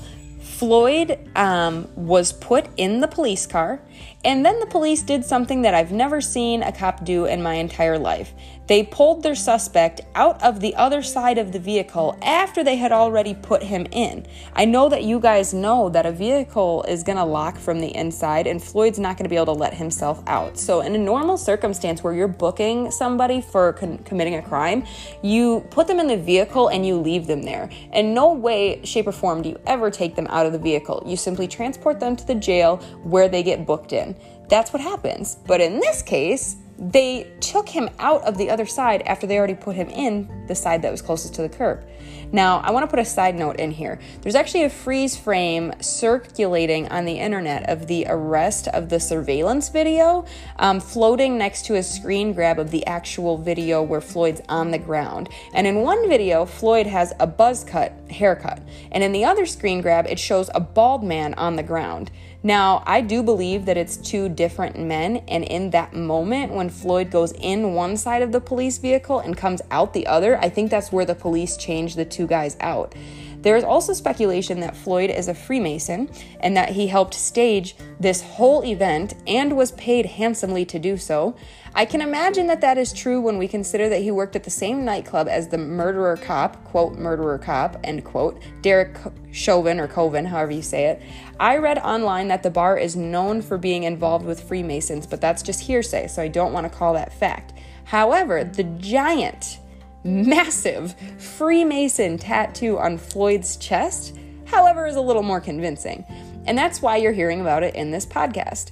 Floyd 0.59 1.17
um, 1.37 1.87
was 1.95 2.33
put 2.33 2.67
in 2.75 2.99
the 2.99 3.07
police 3.07 3.47
car, 3.47 3.81
and 4.25 4.45
then 4.45 4.59
the 4.59 4.65
police 4.65 5.01
did 5.01 5.23
something 5.23 5.61
that 5.61 5.73
I've 5.73 5.93
never 5.93 6.19
seen 6.19 6.63
a 6.63 6.71
cop 6.73 7.05
do 7.05 7.23
in 7.23 7.41
my 7.41 7.53
entire 7.53 7.97
life. 7.97 8.33
They 8.69 8.83
pulled 8.83 9.23
their 9.23 9.33
suspect 9.33 10.01
out 10.13 10.43
of 10.43 10.59
the 10.59 10.75
other 10.75 11.01
side 11.01 11.39
of 11.39 11.51
the 11.51 11.57
vehicle 11.57 12.15
after 12.21 12.63
they 12.63 12.75
had 12.75 12.91
already 12.91 13.33
put 13.33 13.63
him 13.63 13.87
in. 13.91 14.27
I 14.53 14.65
know 14.65 14.89
that 14.89 15.03
you 15.03 15.19
guys 15.19 15.55
know 15.55 15.89
that 15.89 16.05
a 16.05 16.11
vehicle 16.11 16.85
is 16.87 17.01
going 17.01 17.17
to 17.17 17.23
lock 17.23 17.57
from 17.57 17.79
the 17.79 17.95
inside 17.95 18.45
and 18.45 18.61
Floyd's 18.61 18.99
not 18.99 19.17
going 19.17 19.23
to 19.23 19.29
be 19.29 19.37
able 19.37 19.47
to 19.47 19.53
let 19.53 19.73
himself 19.73 20.21
out. 20.27 20.59
So, 20.59 20.81
in 20.81 20.93
a 20.93 20.99
normal 20.99 21.35
circumstance 21.35 22.03
where 22.03 22.13
you're 22.13 22.27
booking 22.27 22.91
somebody 22.91 23.41
for 23.41 23.73
con- 23.73 23.97
committing 24.05 24.35
a 24.35 24.41
crime, 24.43 24.85
you 25.23 25.61
put 25.71 25.87
them 25.87 25.99
in 25.99 26.05
the 26.05 26.17
vehicle 26.17 26.67
and 26.67 26.85
you 26.85 26.95
leave 26.95 27.25
them 27.25 27.41
there. 27.41 27.71
In 27.93 28.13
no 28.13 28.33
way, 28.33 28.85
shape, 28.85 29.07
or 29.07 29.11
form 29.11 29.41
do 29.41 29.49
you 29.49 29.59
ever 29.65 29.89
take 29.89 30.15
them 30.15 30.27
out 30.29 30.45
of 30.45 30.51
the 30.51 30.59
vehicle. 30.59 31.01
You 31.07 31.17
simply 31.17 31.47
transport 31.47 31.99
them 31.99 32.15
to 32.15 32.27
the 32.27 32.35
jail 32.35 32.77
where 33.01 33.29
they 33.29 33.41
get 33.41 33.65
booked 33.65 33.93
in. 33.93 34.15
That's 34.47 34.71
what 34.71 34.81
happens. 34.83 35.37
But 35.47 35.59
in 35.59 35.79
this 35.79 36.03
case, 36.03 36.57
they 36.79 37.29
took 37.41 37.67
him 37.67 37.89
out 37.99 38.23
of 38.23 38.37
the 38.37 38.49
other 38.49 38.65
side 38.65 39.01
after 39.01 39.27
they 39.27 39.37
already 39.37 39.55
put 39.55 39.75
him 39.75 39.89
in 39.89 40.45
the 40.47 40.55
side 40.55 40.81
that 40.81 40.91
was 40.91 41.01
closest 41.01 41.35
to 41.35 41.41
the 41.41 41.49
curb. 41.49 41.85
Now, 42.31 42.59
I 42.59 42.71
want 42.71 42.83
to 42.83 42.87
put 42.87 42.99
a 42.99 43.05
side 43.05 43.35
note 43.35 43.59
in 43.59 43.71
here. 43.71 43.99
There's 44.21 44.35
actually 44.35 44.63
a 44.63 44.69
freeze 44.69 45.17
frame 45.17 45.73
circulating 45.81 46.87
on 46.89 47.05
the 47.05 47.19
internet 47.19 47.67
of 47.69 47.87
the 47.87 48.05
arrest 48.07 48.67
of 48.69 48.87
the 48.87 48.99
surveillance 48.99 49.69
video 49.69 50.25
um, 50.57 50.79
floating 50.79 51.37
next 51.37 51.65
to 51.65 51.75
a 51.75 51.83
screen 51.83 52.33
grab 52.33 52.59
of 52.59 52.71
the 52.71 52.85
actual 52.85 53.37
video 53.37 53.81
where 53.81 53.99
Floyd's 53.99 54.41
on 54.47 54.71
the 54.71 54.77
ground. 54.77 55.27
And 55.53 55.65
in 55.65 55.81
one 55.81 56.07
video, 56.07 56.45
Floyd 56.45 56.85
has 56.87 57.13
a 57.19 57.27
buzz 57.27 57.63
cut 57.63 57.93
haircut. 58.11 58.61
And 58.91 59.03
in 59.03 59.11
the 59.11 59.25
other 59.25 59.45
screen 59.45 59.81
grab, 59.81 60.05
it 60.07 60.19
shows 60.19 60.49
a 60.53 60.59
bald 60.59 61.03
man 61.03 61.33
on 61.33 61.55
the 61.55 61.63
ground. 61.63 62.11
Now, 62.41 62.83
I 62.85 63.01
do 63.01 63.21
believe 63.21 63.65
that 63.65 63.75
it's 63.75 63.97
two 63.97 64.29
different 64.29 64.79
men, 64.79 65.17
and 65.27 65.43
in 65.43 65.71
that 65.71 65.93
moment 65.93 66.53
when 66.53 66.69
Floyd 66.69 67.11
goes 67.11 67.33
in 67.33 67.73
one 67.73 67.97
side 67.97 68.21
of 68.21 68.31
the 68.31 68.39
police 68.39 68.77
vehicle 68.77 69.19
and 69.19 69.35
comes 69.35 69.61
out 69.71 69.93
the 69.93 70.07
other, 70.07 70.37
I 70.37 70.47
think 70.47 70.71
that's 70.71 70.91
where 70.91 71.03
the 71.03 71.15
police 71.15 71.57
change 71.57 71.95
the 71.95 72.05
two 72.05 72.27
guys 72.27 72.55
out. 72.61 72.95
There 73.41 73.57
is 73.57 73.63
also 73.63 73.93
speculation 73.93 74.59
that 74.61 74.75
Floyd 74.75 75.09
is 75.09 75.27
a 75.27 75.33
Freemason 75.33 76.09
and 76.41 76.55
that 76.57 76.69
he 76.69 76.87
helped 76.87 77.13
stage 77.13 77.75
this 77.99 78.21
whole 78.21 78.65
event 78.65 79.13
and 79.27 79.55
was 79.55 79.71
paid 79.73 80.05
handsomely 80.05 80.65
to 80.65 80.79
do 80.79 80.97
so. 80.97 81.35
I 81.75 81.85
can 81.85 82.01
imagine 82.01 82.47
that 82.47 82.61
that 82.61 82.77
is 82.77 82.91
true 82.91 83.21
when 83.21 83.37
we 83.37 83.47
consider 83.47 83.89
that 83.89 84.01
he 84.01 84.11
worked 84.11 84.35
at 84.35 84.43
the 84.43 84.49
same 84.49 84.83
nightclub 84.83 85.27
as 85.27 85.47
the 85.47 85.57
murderer 85.57 86.17
cop, 86.17 86.63
quote, 86.65 86.97
murderer 86.97 87.37
cop, 87.37 87.77
end 87.83 88.03
quote, 88.03 88.41
Derek 88.61 88.97
Chauvin 89.31 89.79
or 89.79 89.87
Coven, 89.87 90.25
however 90.25 90.51
you 90.51 90.61
say 90.61 90.85
it. 90.85 91.01
I 91.39 91.57
read 91.57 91.77
online 91.79 92.27
that 92.29 92.43
the 92.43 92.49
bar 92.49 92.77
is 92.77 92.95
known 92.95 93.41
for 93.41 93.57
being 93.57 93.83
involved 93.83 94.25
with 94.25 94.41
Freemasons, 94.41 95.05
but 95.05 95.21
that's 95.21 95.41
just 95.43 95.61
hearsay, 95.61 96.07
so 96.07 96.21
I 96.21 96.27
don't 96.27 96.53
want 96.53 96.71
to 96.71 96.77
call 96.77 96.93
that 96.95 97.13
fact. 97.13 97.53
However, 97.85 98.43
the 98.43 98.63
giant 98.63 99.59
massive 100.03 100.95
Freemason 101.17 102.17
tattoo 102.17 102.77
on 102.77 102.97
Floyd's 102.97 103.57
chest, 103.57 104.17
however, 104.45 104.87
is 104.87 104.95
a 104.95 105.01
little 105.01 105.23
more 105.23 105.41
convincing. 105.41 106.05
And 106.45 106.57
that's 106.57 106.81
why 106.81 106.97
you're 106.97 107.11
hearing 107.11 107.41
about 107.41 107.63
it 107.63 107.75
in 107.75 107.91
this 107.91 108.05
podcast. 108.05 108.71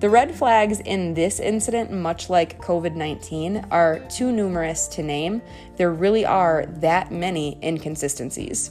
The 0.00 0.08
red 0.08 0.32
flags 0.32 0.78
in 0.78 1.14
this 1.14 1.40
incident, 1.40 1.90
much 1.90 2.30
like 2.30 2.60
COVID 2.62 2.94
19, 2.94 3.66
are 3.72 3.98
too 4.08 4.30
numerous 4.30 4.86
to 4.88 5.02
name. 5.02 5.42
There 5.76 5.90
really 5.90 6.24
are 6.24 6.66
that 6.66 7.10
many 7.10 7.58
inconsistencies. 7.64 8.70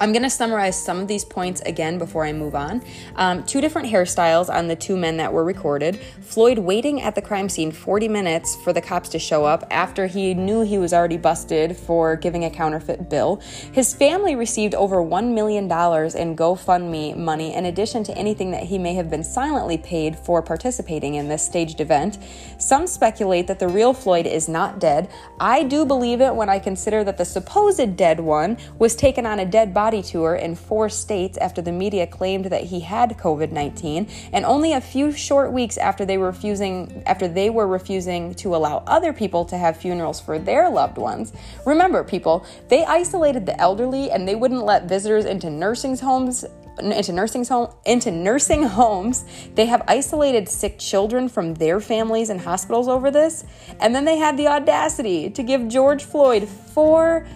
I'm 0.00 0.12
to 0.24 0.30
summarize 0.30 0.82
some 0.82 0.98
of 0.98 1.06
these 1.06 1.24
points 1.24 1.60
again 1.60 1.98
before 1.98 2.24
I 2.24 2.32
move 2.32 2.56
on. 2.56 2.82
Um, 3.14 3.44
two 3.44 3.60
different 3.60 3.88
hairstyles 3.88 4.52
on 4.52 4.66
the 4.66 4.74
two 4.74 4.96
men 4.96 5.18
that 5.18 5.32
were 5.32 5.44
recorded. 5.44 6.00
Floyd 6.20 6.58
waiting 6.58 7.00
at 7.00 7.14
the 7.14 7.22
crime 7.22 7.48
scene 7.48 7.70
40 7.70 8.08
minutes 8.08 8.56
for 8.56 8.72
the 8.72 8.80
cops 8.80 9.08
to 9.10 9.20
show 9.20 9.44
up 9.44 9.64
after 9.70 10.08
he 10.08 10.34
knew 10.34 10.62
he 10.62 10.78
was 10.78 10.92
already 10.92 11.16
busted 11.16 11.76
for 11.76 12.16
giving 12.16 12.44
a 12.44 12.50
counterfeit 12.50 13.08
bill. 13.08 13.36
His 13.72 13.94
family 13.94 14.34
received 14.34 14.74
over 14.74 14.96
$1 14.96 15.32
million 15.32 15.64
in 15.64 15.68
GoFundMe 15.68 17.16
money 17.16 17.54
in 17.54 17.66
addition 17.66 18.02
to 18.04 18.18
anything 18.18 18.50
that 18.50 18.64
he 18.64 18.78
may 18.78 18.94
have 18.94 19.08
been 19.08 19.22
silently 19.24 19.78
paid 19.78 20.18
for 20.18 20.42
participating 20.42 21.14
in 21.14 21.28
this 21.28 21.44
staged 21.44 21.80
event. 21.80 22.18
Some 22.58 22.88
speculate 22.88 23.46
that 23.46 23.60
the 23.60 23.68
real 23.68 23.94
Floyd 23.94 24.26
is 24.26 24.48
not 24.48 24.80
dead. 24.80 25.08
I 25.38 25.62
do 25.62 25.84
believe 25.84 26.20
it 26.20 26.34
when 26.34 26.48
I 26.48 26.58
consider 26.58 27.04
that 27.04 27.16
the 27.16 27.24
supposed 27.24 27.96
dead 27.96 28.18
one 28.18 28.56
was 28.78 28.96
taken 28.96 29.26
on 29.26 29.38
a 29.38 29.46
dead 29.46 29.72
body 29.72 29.83
body 29.84 30.02
tour 30.02 30.34
in 30.34 30.54
four 30.54 30.88
states 30.88 31.36
after 31.36 31.60
the 31.60 31.70
media 31.70 32.06
claimed 32.06 32.46
that 32.46 32.64
he 32.64 32.80
had 32.80 33.10
COVID-19, 33.18 34.10
and 34.32 34.42
only 34.46 34.72
a 34.72 34.80
few 34.80 35.12
short 35.12 35.52
weeks 35.52 35.76
after 35.76 36.06
they 36.06 36.16
were 36.16 36.28
refusing 36.28 37.02
after 37.04 37.28
they 37.28 37.50
were 37.50 37.66
refusing 37.66 38.34
to 38.34 38.56
allow 38.56 38.82
other 38.86 39.12
people 39.12 39.44
to 39.44 39.58
have 39.58 39.76
funerals 39.76 40.18
for 40.22 40.38
their 40.38 40.70
loved 40.70 40.96
ones. 40.96 41.34
Remember, 41.66 42.02
people, 42.02 42.46
they 42.68 42.82
isolated 42.86 43.44
the 43.44 43.60
elderly 43.60 44.10
and 44.10 44.26
they 44.26 44.34
wouldn't 44.34 44.64
let 44.64 44.88
visitors 44.88 45.26
into 45.26 45.50
nursing 45.50 45.98
homes 45.98 46.46
into 46.78 47.12
nursing 47.12 47.44
home 47.44 47.68
into 47.84 48.10
nursing 48.10 48.62
homes. 48.62 49.24
They 49.54 49.66
have 49.66 49.82
isolated 49.86 50.48
sick 50.48 50.78
children 50.78 51.28
from 51.28 51.54
their 51.54 51.78
families 51.78 52.30
and 52.30 52.40
hospitals 52.40 52.88
over 52.88 53.10
this, 53.10 53.44
and 53.80 53.94
then 53.94 54.04
they 54.06 54.16
had 54.16 54.36
the 54.38 54.48
audacity 54.48 55.28
to 55.30 55.42
give 55.42 55.68
George 55.68 56.02
Floyd 56.04 56.48
four 56.48 57.26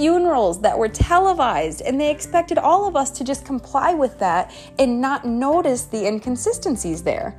funerals 0.00 0.62
that 0.62 0.78
were 0.78 0.88
televised, 0.88 1.82
and 1.82 2.00
they 2.00 2.10
expected 2.10 2.56
all 2.56 2.88
of 2.88 2.96
us 2.96 3.10
to 3.10 3.22
just 3.22 3.44
comply 3.44 3.92
with 3.92 4.18
that 4.18 4.50
and 4.78 4.98
not 4.98 5.26
notice 5.26 5.82
the 5.84 6.06
inconsistencies 6.06 7.02
there. 7.02 7.38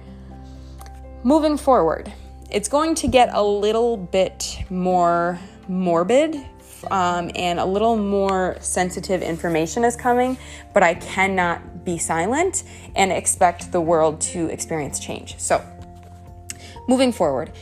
Moving 1.24 1.58
forward, 1.58 2.13
it's 2.51 2.70
going 2.70 2.94
to 2.94 3.08
get 3.08 3.30
a 3.34 3.41
little 3.41 3.98
bit 3.98 4.60
more 4.70 5.39
morbid 5.68 6.36
um, 6.91 7.32
and 7.34 7.60
a 7.60 7.65
little 7.65 7.98
more 7.98 8.58
sensitive 8.60 9.24
information 9.24 9.84
is 9.84 9.96
coming, 9.96 10.38
but 10.72 10.84
I 10.84 10.94
cannot 10.94 11.84
be 11.84 11.98
silent 11.98 12.63
and 12.96 13.12
expect 13.12 13.72
the 13.72 13.82
world 13.82 14.22
to 14.22 14.50
experience 14.50 15.00
change. 15.00 15.34
So, 15.39 15.65
moving 16.88 17.12
forward, 17.12 17.53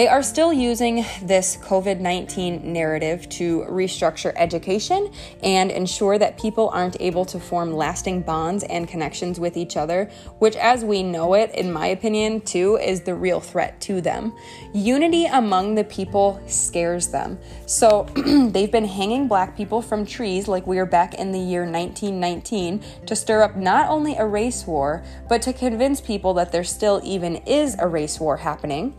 they 0.00 0.08
are 0.08 0.22
still 0.22 0.50
using 0.50 1.04
this 1.20 1.58
COVID 1.58 2.00
19 2.00 2.72
narrative 2.72 3.28
to 3.28 3.66
restructure 3.68 4.32
education 4.34 5.12
and 5.42 5.70
ensure 5.70 6.16
that 6.16 6.40
people 6.40 6.70
aren't 6.70 6.98
able 7.02 7.26
to 7.26 7.38
form 7.38 7.70
lasting 7.70 8.22
bonds 8.22 8.64
and 8.64 8.88
connections 8.88 9.38
with 9.38 9.58
each 9.58 9.76
other, 9.76 10.10
which, 10.38 10.56
as 10.56 10.86
we 10.86 11.02
know 11.02 11.34
it, 11.34 11.54
in 11.54 11.70
my 11.70 11.88
opinion, 11.88 12.40
too, 12.40 12.78
is 12.78 13.02
the 13.02 13.14
real 13.14 13.40
threat 13.40 13.78
to 13.82 14.00
them. 14.00 14.34
Unity 14.72 15.26
among 15.26 15.74
the 15.74 15.84
people 15.84 16.40
scares 16.46 17.08
them. 17.08 17.38
So 17.66 18.04
they've 18.52 18.72
been 18.72 18.86
hanging 18.86 19.28
black 19.28 19.54
people 19.54 19.82
from 19.82 20.06
trees 20.06 20.48
like 20.48 20.66
we 20.66 20.78
are 20.78 20.86
back 20.86 21.12
in 21.12 21.30
the 21.30 21.38
year 21.38 21.70
1919 21.70 22.82
to 23.04 23.14
stir 23.14 23.42
up 23.42 23.54
not 23.54 23.90
only 23.90 24.16
a 24.16 24.24
race 24.24 24.66
war, 24.66 25.04
but 25.28 25.42
to 25.42 25.52
convince 25.52 26.00
people 26.00 26.32
that 26.32 26.52
there 26.52 26.64
still 26.64 27.02
even 27.04 27.36
is 27.44 27.76
a 27.78 27.86
race 27.86 28.18
war 28.18 28.38
happening 28.38 28.94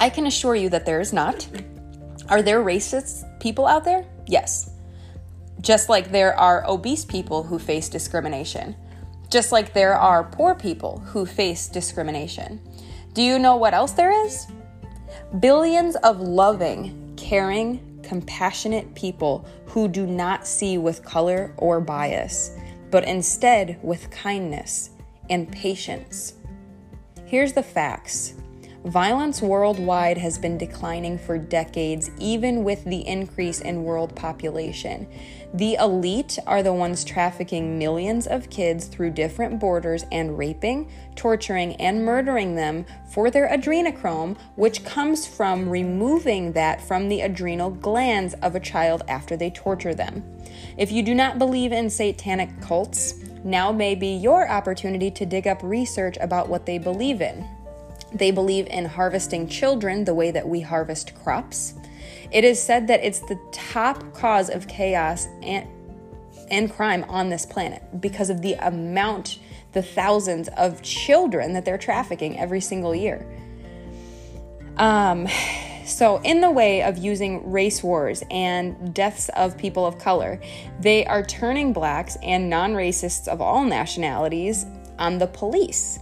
I 0.00 0.08
can 0.08 0.26
assure 0.26 0.56
you 0.56 0.70
that 0.70 0.86
there 0.86 0.98
is 0.98 1.12
not. 1.12 1.46
Are 2.30 2.40
there 2.40 2.64
racist 2.64 3.38
people 3.38 3.66
out 3.66 3.84
there? 3.84 4.06
Yes. 4.26 4.70
Just 5.60 5.90
like 5.90 6.10
there 6.10 6.34
are 6.40 6.64
obese 6.66 7.04
people 7.04 7.42
who 7.42 7.58
face 7.58 7.90
discrimination. 7.90 8.74
Just 9.28 9.52
like 9.52 9.74
there 9.74 9.94
are 9.94 10.24
poor 10.24 10.54
people 10.54 11.00
who 11.00 11.26
face 11.26 11.68
discrimination. 11.68 12.62
Do 13.12 13.22
you 13.22 13.38
know 13.38 13.56
what 13.56 13.74
else 13.74 13.92
there 13.92 14.10
is? 14.24 14.46
Billions 15.38 15.96
of 15.96 16.18
loving, 16.18 17.12
caring, 17.18 18.00
compassionate 18.02 18.94
people 18.94 19.46
who 19.66 19.86
do 19.86 20.06
not 20.06 20.46
see 20.46 20.78
with 20.78 21.04
color 21.04 21.52
or 21.58 21.78
bias, 21.78 22.56
but 22.90 23.04
instead 23.04 23.78
with 23.82 24.10
kindness 24.10 24.90
and 25.28 25.52
patience. 25.52 26.34
Here's 27.26 27.52
the 27.52 27.62
facts 27.62 28.34
Violence 28.84 29.42
worldwide 29.42 30.16
has 30.16 30.38
been 30.38 30.56
declining 30.56 31.18
for 31.18 31.36
decades, 31.36 32.10
even 32.18 32.64
with 32.64 32.82
the 32.84 33.06
increase 33.06 33.60
in 33.60 33.84
world 33.84 34.16
population. 34.16 35.06
The 35.52 35.74
elite 35.74 36.38
are 36.46 36.62
the 36.62 36.72
ones 36.72 37.04
trafficking 37.04 37.78
millions 37.78 38.26
of 38.26 38.48
kids 38.48 38.86
through 38.86 39.10
different 39.10 39.60
borders 39.60 40.06
and 40.10 40.38
raping, 40.38 40.90
torturing, 41.14 41.76
and 41.76 42.06
murdering 42.06 42.54
them 42.54 42.86
for 43.12 43.30
their 43.30 43.50
adrenochrome, 43.50 44.38
which 44.56 44.82
comes 44.82 45.26
from 45.26 45.68
removing 45.68 46.52
that 46.52 46.80
from 46.80 47.10
the 47.10 47.20
adrenal 47.20 47.68
glands 47.68 48.32
of 48.40 48.54
a 48.54 48.60
child 48.60 49.02
after 49.08 49.36
they 49.36 49.50
torture 49.50 49.94
them. 49.94 50.24
If 50.78 50.90
you 50.90 51.02
do 51.02 51.14
not 51.14 51.38
believe 51.38 51.72
in 51.72 51.90
satanic 51.90 52.48
cults, 52.62 53.16
now 53.44 53.72
may 53.72 53.94
be 53.94 54.08
your 54.08 54.48
opportunity 54.48 55.10
to 55.10 55.26
dig 55.26 55.46
up 55.46 55.62
research 55.62 56.16
about 56.18 56.48
what 56.48 56.64
they 56.64 56.78
believe 56.78 57.20
in. 57.20 57.46
They 58.12 58.30
believe 58.30 58.66
in 58.66 58.84
harvesting 58.84 59.48
children 59.48 60.04
the 60.04 60.14
way 60.14 60.30
that 60.30 60.48
we 60.48 60.60
harvest 60.60 61.14
crops. 61.22 61.74
It 62.30 62.44
is 62.44 62.62
said 62.62 62.86
that 62.88 63.04
it's 63.04 63.20
the 63.20 63.38
top 63.52 64.12
cause 64.14 64.50
of 64.50 64.68
chaos 64.68 65.26
and, 65.42 65.66
and 66.50 66.72
crime 66.72 67.04
on 67.08 67.28
this 67.28 67.44
planet 67.46 67.82
because 68.00 68.30
of 68.30 68.42
the 68.42 68.54
amount, 68.54 69.38
the 69.72 69.82
thousands 69.82 70.48
of 70.56 70.82
children 70.82 71.52
that 71.52 71.64
they're 71.64 71.78
trafficking 71.78 72.38
every 72.38 72.60
single 72.60 72.94
year. 72.94 73.26
Um, 74.76 75.26
so, 75.84 76.20
in 76.22 76.40
the 76.40 76.50
way 76.50 76.82
of 76.82 76.98
using 76.98 77.50
race 77.50 77.82
wars 77.82 78.22
and 78.30 78.94
deaths 78.94 79.28
of 79.30 79.58
people 79.58 79.84
of 79.84 79.98
color, 79.98 80.40
they 80.80 81.04
are 81.04 81.22
turning 81.24 81.72
blacks 81.72 82.16
and 82.22 82.48
non 82.48 82.74
racists 82.74 83.26
of 83.26 83.40
all 83.40 83.64
nationalities 83.64 84.66
on 84.98 85.18
the 85.18 85.26
police, 85.26 85.98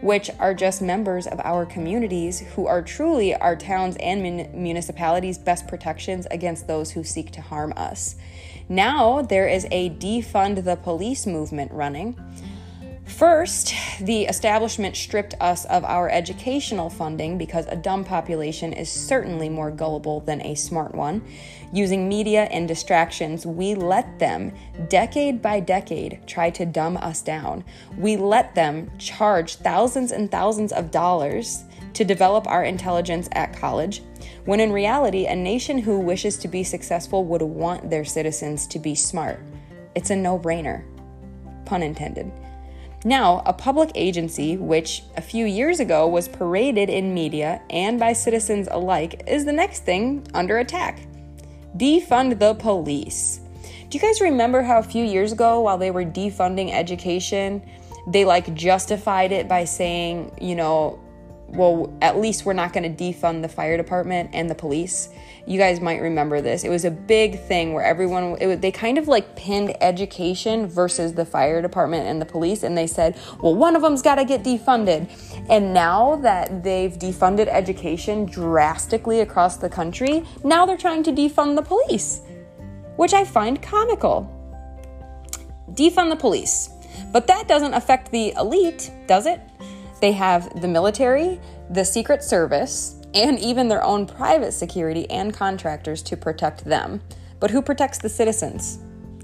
which 0.00 0.30
are 0.38 0.54
just 0.54 0.80
members 0.80 1.26
of 1.26 1.40
our 1.44 1.66
communities 1.66 2.40
who 2.54 2.66
are 2.66 2.82
truly 2.82 3.34
our 3.34 3.56
towns 3.56 3.96
and 4.00 4.22
mun- 4.22 4.50
municipalities' 4.52 5.38
best 5.38 5.66
protections 5.68 6.26
against 6.30 6.66
those 6.66 6.92
who 6.92 7.04
seek 7.04 7.30
to 7.32 7.40
harm 7.40 7.72
us. 7.76 8.16
Now 8.68 9.20
there 9.22 9.48
is 9.48 9.66
a 9.70 9.90
defund 9.90 10.64
the 10.64 10.76
police 10.76 11.26
movement 11.26 11.72
running. 11.72 12.18
First, 13.16 13.74
the 14.00 14.22
establishment 14.22 14.96
stripped 14.96 15.34
us 15.40 15.66
of 15.66 15.84
our 15.84 16.08
educational 16.08 16.88
funding 16.88 17.36
because 17.36 17.66
a 17.66 17.76
dumb 17.76 18.04
population 18.04 18.72
is 18.72 18.88
certainly 18.90 19.48
more 19.48 19.70
gullible 19.70 20.20
than 20.20 20.40
a 20.40 20.54
smart 20.54 20.94
one. 20.94 21.22
Using 21.72 22.08
media 22.08 22.44
and 22.44 22.66
distractions, 22.66 23.44
we 23.44 23.74
let 23.74 24.18
them, 24.18 24.54
decade 24.88 25.42
by 25.42 25.60
decade, 25.60 26.20
try 26.26 26.50
to 26.50 26.64
dumb 26.64 26.96
us 26.96 27.20
down. 27.20 27.64
We 27.98 28.16
let 28.16 28.54
them 28.54 28.90
charge 28.96 29.56
thousands 29.56 30.12
and 30.12 30.30
thousands 30.30 30.72
of 30.72 30.90
dollars 30.90 31.64
to 31.94 32.04
develop 32.04 32.46
our 32.46 32.64
intelligence 32.64 33.28
at 33.32 33.54
college, 33.58 34.02
when 34.46 34.60
in 34.60 34.72
reality, 34.72 35.26
a 35.26 35.36
nation 35.36 35.78
who 35.78 35.98
wishes 35.98 36.38
to 36.38 36.48
be 36.48 36.64
successful 36.64 37.24
would 37.24 37.42
want 37.42 37.90
their 37.90 38.04
citizens 38.04 38.66
to 38.68 38.78
be 38.78 38.94
smart. 38.94 39.40
It's 39.94 40.10
a 40.10 40.16
no 40.16 40.38
brainer. 40.38 40.84
Pun 41.66 41.82
intended. 41.82 42.32
Now, 43.04 43.42
a 43.46 43.52
public 43.54 43.90
agency, 43.94 44.58
which 44.58 45.04
a 45.16 45.22
few 45.22 45.46
years 45.46 45.80
ago 45.80 46.06
was 46.06 46.28
paraded 46.28 46.90
in 46.90 47.14
media 47.14 47.62
and 47.70 47.98
by 47.98 48.12
citizens 48.12 48.68
alike, 48.70 49.22
is 49.26 49.46
the 49.46 49.52
next 49.52 49.84
thing 49.84 50.26
under 50.34 50.58
attack. 50.58 51.00
Defund 51.78 52.38
the 52.38 52.54
police. 52.54 53.40
Do 53.88 53.96
you 53.96 54.00
guys 54.00 54.20
remember 54.20 54.62
how 54.62 54.80
a 54.80 54.82
few 54.82 55.04
years 55.04 55.32
ago, 55.32 55.60
while 55.60 55.78
they 55.78 55.90
were 55.90 56.04
defunding 56.04 56.72
education, 56.72 57.62
they 58.06 58.26
like 58.26 58.54
justified 58.54 59.32
it 59.32 59.48
by 59.48 59.64
saying, 59.64 60.32
you 60.40 60.54
know, 60.54 61.00
well, 61.52 61.92
at 62.00 62.18
least 62.18 62.44
we're 62.44 62.52
not 62.52 62.72
going 62.72 62.94
to 62.94 63.04
defund 63.04 63.42
the 63.42 63.48
fire 63.48 63.76
department 63.76 64.30
and 64.32 64.48
the 64.48 64.54
police. 64.54 65.08
You 65.46 65.58
guys 65.58 65.80
might 65.80 66.00
remember 66.00 66.40
this. 66.40 66.62
It 66.62 66.68
was 66.68 66.84
a 66.84 66.90
big 66.90 67.40
thing 67.40 67.72
where 67.72 67.84
everyone, 67.84 68.36
it, 68.40 68.60
they 68.60 68.70
kind 68.70 68.98
of 68.98 69.08
like 69.08 69.34
pinned 69.34 69.76
education 69.82 70.66
versus 70.66 71.14
the 71.14 71.24
fire 71.24 71.60
department 71.60 72.06
and 72.06 72.20
the 72.20 72.26
police, 72.26 72.62
and 72.62 72.78
they 72.78 72.86
said, 72.86 73.18
well, 73.42 73.54
one 73.54 73.74
of 73.74 73.82
them's 73.82 74.02
got 74.02 74.16
to 74.16 74.24
get 74.24 74.44
defunded. 74.44 75.10
And 75.48 75.74
now 75.74 76.16
that 76.16 76.62
they've 76.62 76.92
defunded 76.92 77.48
education 77.48 78.26
drastically 78.26 79.20
across 79.20 79.56
the 79.56 79.68
country, 79.68 80.24
now 80.44 80.64
they're 80.66 80.76
trying 80.76 81.02
to 81.04 81.12
defund 81.12 81.56
the 81.56 81.62
police, 81.62 82.20
which 82.96 83.12
I 83.12 83.24
find 83.24 83.60
comical. 83.60 84.36
Defund 85.72 86.10
the 86.10 86.16
police. 86.16 86.70
But 87.12 87.26
that 87.26 87.48
doesn't 87.48 87.74
affect 87.74 88.12
the 88.12 88.32
elite, 88.36 88.92
does 89.06 89.26
it? 89.26 89.40
They 90.00 90.12
have 90.12 90.60
the 90.60 90.68
military, 90.68 91.40
the 91.70 91.84
Secret 91.84 92.24
Service, 92.24 92.96
and 93.14 93.38
even 93.38 93.68
their 93.68 93.82
own 93.82 94.06
private 94.06 94.52
security 94.52 95.08
and 95.10 95.34
contractors 95.34 96.02
to 96.04 96.16
protect 96.16 96.64
them. 96.64 97.02
But 97.38 97.50
who 97.50 97.60
protects 97.60 97.98
the 97.98 98.08
citizens? 98.08 98.78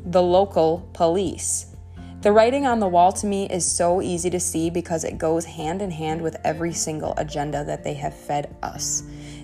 The 0.06 0.22
local 0.22 0.88
police. 0.92 1.74
The 2.22 2.32
writing 2.32 2.66
on 2.66 2.80
the 2.80 2.88
wall 2.88 3.12
to 3.12 3.26
me 3.26 3.48
is 3.48 3.64
so 3.64 4.02
easy 4.02 4.30
to 4.30 4.40
see 4.40 4.68
because 4.70 5.04
it 5.04 5.18
goes 5.18 5.44
hand 5.44 5.80
in 5.80 5.90
hand 5.90 6.20
with 6.20 6.36
every 6.44 6.72
single 6.72 7.14
agenda 7.16 7.64
that 7.64 7.84
they 7.84 7.94
have 7.94 8.14
fed 8.14 8.54
us. 8.62 9.02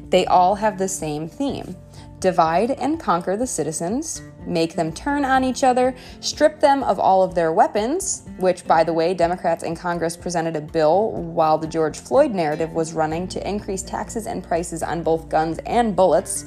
They 0.09 0.27
all 0.27 0.55
have 0.57 0.79
the 0.79 0.89
same 0.89 1.29
theme 1.29 1.77
divide 2.23 2.71
and 2.71 2.99
conquer 2.99 3.37
the 3.37 3.47
citizens, 3.47 4.23
make 4.47 4.75
them 4.75 4.93
turn 4.93 5.25
on 5.25 5.43
each 5.43 5.65
other, 5.65 5.95
strip 6.21 6.61
them 6.61 6.83
of 6.85 6.99
all 6.99 7.23
of 7.23 7.35
their 7.35 7.53
weapons, 7.53 8.23
which, 8.39 8.65
by 8.65 8.85
the 8.85 8.93
way, 8.93 9.13
Democrats 9.13 9.65
in 9.65 9.75
Congress 9.75 10.17
presented 10.17 10.57
a 10.57 10.61
bill 10.61 11.11
while 11.11 11.59
the 11.59 11.67
George 11.67 11.99
Floyd 11.99 12.31
narrative 12.31 12.73
was 12.73 12.95
running 12.95 13.27
to 13.29 13.47
increase 13.47 13.83
taxes 13.83 14.27
and 14.27 14.43
prices 14.43 14.83
on 14.83 15.03
both 15.03 15.29
guns 15.29 15.59
and 15.67 15.95
bullets. 15.97 16.47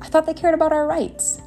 I 0.00 0.06
thought 0.06 0.24
they 0.24 0.34
cared 0.34 0.54
about 0.54 0.72
our 0.72 0.86
rights. 0.86 1.42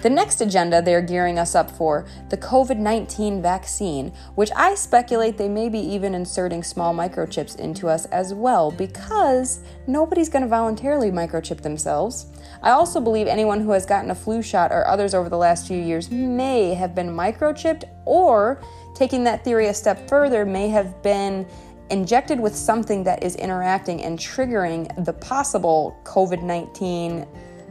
The 0.00 0.10
next 0.10 0.40
agenda 0.40 0.80
they're 0.80 1.02
gearing 1.02 1.40
us 1.40 1.56
up 1.56 1.72
for 1.72 2.06
the 2.28 2.36
COVID 2.36 2.76
19 2.76 3.42
vaccine, 3.42 4.12
which 4.36 4.50
I 4.54 4.76
speculate 4.76 5.36
they 5.36 5.48
may 5.48 5.68
be 5.68 5.80
even 5.80 6.14
inserting 6.14 6.62
small 6.62 6.94
microchips 6.94 7.58
into 7.58 7.88
us 7.88 8.04
as 8.06 8.32
well 8.32 8.70
because 8.70 9.60
nobody's 9.88 10.28
going 10.28 10.42
to 10.42 10.48
voluntarily 10.48 11.10
microchip 11.10 11.62
themselves. 11.62 12.26
I 12.62 12.70
also 12.70 13.00
believe 13.00 13.26
anyone 13.26 13.60
who 13.60 13.70
has 13.70 13.86
gotten 13.86 14.10
a 14.10 14.14
flu 14.14 14.42
shot 14.42 14.72
or 14.72 14.86
others 14.86 15.14
over 15.14 15.28
the 15.28 15.38
last 15.38 15.66
few 15.66 15.80
years 15.80 16.10
may 16.10 16.74
have 16.74 16.94
been 16.94 17.08
microchipped, 17.08 17.84
or 18.04 18.60
taking 18.94 19.24
that 19.24 19.44
theory 19.44 19.68
a 19.68 19.74
step 19.74 20.08
further, 20.08 20.44
may 20.44 20.68
have 20.68 21.02
been 21.02 21.46
injected 21.90 22.38
with 22.38 22.54
something 22.54 23.04
that 23.04 23.22
is 23.22 23.36
interacting 23.36 24.02
and 24.02 24.18
triggering 24.18 25.04
the 25.04 25.12
possible 25.12 25.98
COVID 26.04 26.42
19 26.42 27.26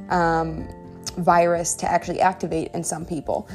um, 0.10 0.68
virus 1.18 1.74
to 1.76 1.92
actually 1.92 2.22
activate 2.22 2.72
in 2.74 2.84
some 2.84 3.06
people. 3.06 3.48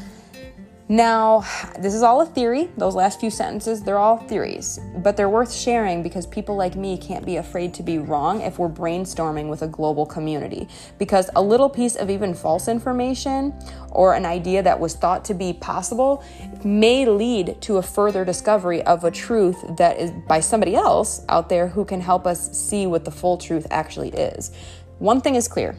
Now, 0.89 1.45
this 1.79 1.95
is 1.95 2.03
all 2.03 2.21
a 2.21 2.27
theory. 2.27 2.69
Those 2.77 2.95
last 2.95 3.21
few 3.21 3.31
sentences, 3.31 3.83
they're 3.83 3.99
all 3.99 4.19
theories, 4.19 4.81
but 4.97 5.17
they're 5.17 5.29
worth 5.29 5.53
sharing 5.53 6.03
because 6.03 6.27
people 6.27 6.57
like 6.57 6.75
me 6.75 6.99
can't 6.99 7.25
be 7.25 7.37
afraid 7.37 7.73
to 7.75 7.83
be 7.83 7.99
wrong 7.99 8.41
if 8.41 8.59
we're 8.59 8.69
brainstorming 8.69 9.49
with 9.49 9.63
a 9.63 9.69
global 9.69 10.05
community. 10.05 10.69
Because 10.99 11.31
a 11.37 11.43
little 11.43 11.71
piece 11.71 11.95
of 11.95 12.11
even 12.11 12.35
false 12.35 12.67
information 12.67 13.55
or 13.91 14.15
an 14.15 14.27
idea 14.27 14.63
that 14.63 14.79
was 14.79 14.95
thought 14.95 15.25
to 15.27 15.35
be 15.35 15.53
possible 15.53 16.25
may 16.65 17.07
lead 17.07 17.61
to 17.63 17.77
a 17.77 17.83
further 17.83 18.25
discovery 18.25 18.83
of 18.83 19.05
a 19.05 19.11
truth 19.11 19.65
that 19.77 19.99
is 19.99 20.11
by 20.27 20.41
somebody 20.41 20.75
else 20.75 21.25
out 21.29 21.49
there 21.49 21.69
who 21.69 21.85
can 21.85 22.01
help 22.01 22.27
us 22.27 22.53
see 22.59 22.87
what 22.87 23.05
the 23.05 23.11
full 23.11 23.39
truth 23.39 23.67
actually 23.71 24.11
is. 24.11 24.51
One 24.99 25.21
thing 25.21 25.37
is 25.37 25.47
clear 25.47 25.77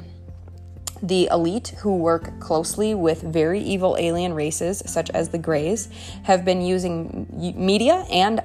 the 1.03 1.27
elite, 1.31 1.73
who 1.79 1.97
work 1.97 2.39
closely 2.39 2.95
with 2.95 3.21
very 3.21 3.59
evil 3.59 3.97
alien 3.99 4.33
races 4.33 4.81
such 4.85 5.09
as 5.09 5.29
the 5.29 5.37
Greys, 5.37 5.89
have 6.23 6.45
been 6.45 6.61
using 6.61 7.27
media 7.57 8.05
and 8.09 8.41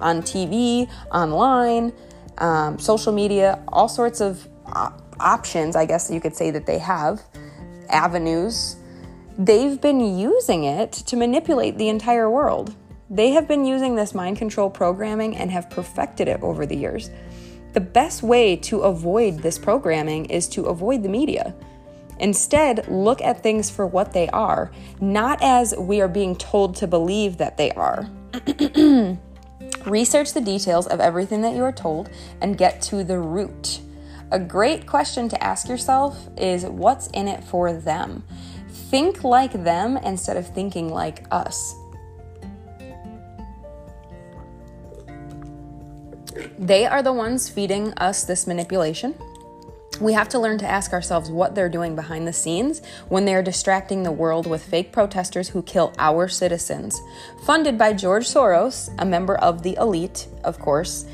on 0.00 0.22
TV, 0.22 0.88
online, 1.10 1.92
um, 2.36 2.78
social 2.78 3.12
media, 3.12 3.60
all 3.68 3.88
sorts 3.88 4.20
of 4.20 4.46
op- 4.66 5.02
options, 5.18 5.74
I 5.74 5.86
guess 5.86 6.10
you 6.10 6.20
could 6.20 6.36
say 6.36 6.50
that 6.50 6.66
they 6.66 6.78
have, 6.78 7.22
avenues. 7.88 8.76
They've 9.38 9.80
been 9.80 10.18
using 10.18 10.64
it 10.64 10.92
to 10.92 11.16
manipulate 11.16 11.78
the 11.78 11.88
entire 11.88 12.30
world. 12.30 12.74
They 13.08 13.30
have 13.30 13.48
been 13.48 13.64
using 13.64 13.96
this 13.96 14.14
mind 14.14 14.36
control 14.36 14.68
programming 14.68 15.36
and 15.36 15.50
have 15.50 15.70
perfected 15.70 16.28
it 16.28 16.42
over 16.42 16.66
the 16.66 16.76
years. 16.76 17.10
The 17.72 17.80
best 17.80 18.22
way 18.22 18.56
to 18.56 18.80
avoid 18.80 19.38
this 19.38 19.58
programming 19.58 20.26
is 20.26 20.48
to 20.48 20.64
avoid 20.66 21.02
the 21.02 21.08
media. 21.08 21.54
Instead, 22.20 22.88
look 22.88 23.20
at 23.22 23.42
things 23.42 23.70
for 23.70 23.86
what 23.86 24.12
they 24.12 24.28
are, 24.30 24.70
not 25.00 25.38
as 25.42 25.74
we 25.76 26.00
are 26.00 26.08
being 26.08 26.34
told 26.36 26.74
to 26.76 26.86
believe 26.86 27.38
that 27.38 27.56
they 27.56 27.70
are. 27.72 28.08
Research 29.86 30.32
the 30.32 30.40
details 30.40 30.86
of 30.86 31.00
everything 31.00 31.42
that 31.42 31.54
you 31.54 31.62
are 31.62 31.72
told 31.72 32.10
and 32.40 32.58
get 32.58 32.82
to 32.82 33.04
the 33.04 33.18
root. 33.18 33.80
A 34.30 34.38
great 34.38 34.86
question 34.86 35.28
to 35.28 35.42
ask 35.42 35.68
yourself 35.68 36.28
is 36.36 36.64
what's 36.66 37.06
in 37.08 37.28
it 37.28 37.42
for 37.44 37.72
them? 37.72 38.24
Think 38.68 39.24
like 39.24 39.52
them 39.52 39.96
instead 39.98 40.36
of 40.36 40.46
thinking 40.46 40.92
like 40.92 41.24
us. 41.30 41.74
They 46.58 46.86
are 46.86 47.02
the 47.02 47.12
ones 47.12 47.48
feeding 47.48 47.92
us 47.94 48.24
this 48.24 48.46
manipulation 48.46 49.14
we 50.00 50.12
have 50.12 50.28
to 50.28 50.38
learn 50.38 50.58
to 50.58 50.66
ask 50.66 50.92
ourselves 50.92 51.30
what 51.30 51.54
they're 51.54 51.68
doing 51.68 51.96
behind 51.96 52.26
the 52.26 52.32
scenes 52.32 52.82
when 53.08 53.24
they 53.24 53.34
are 53.34 53.42
distracting 53.42 54.02
the 54.02 54.12
world 54.12 54.46
with 54.46 54.64
fake 54.64 54.92
protesters 54.92 55.48
who 55.48 55.62
kill 55.62 55.92
our 55.98 56.28
citizens. 56.28 57.00
Funded 57.44 57.76
by 57.76 57.92
George 57.92 58.26
Soros, 58.26 58.94
a 58.98 59.04
member 59.04 59.36
of 59.36 59.62
the 59.62 59.76
elite, 59.80 60.28
of 60.44 60.58
course, 60.58 61.04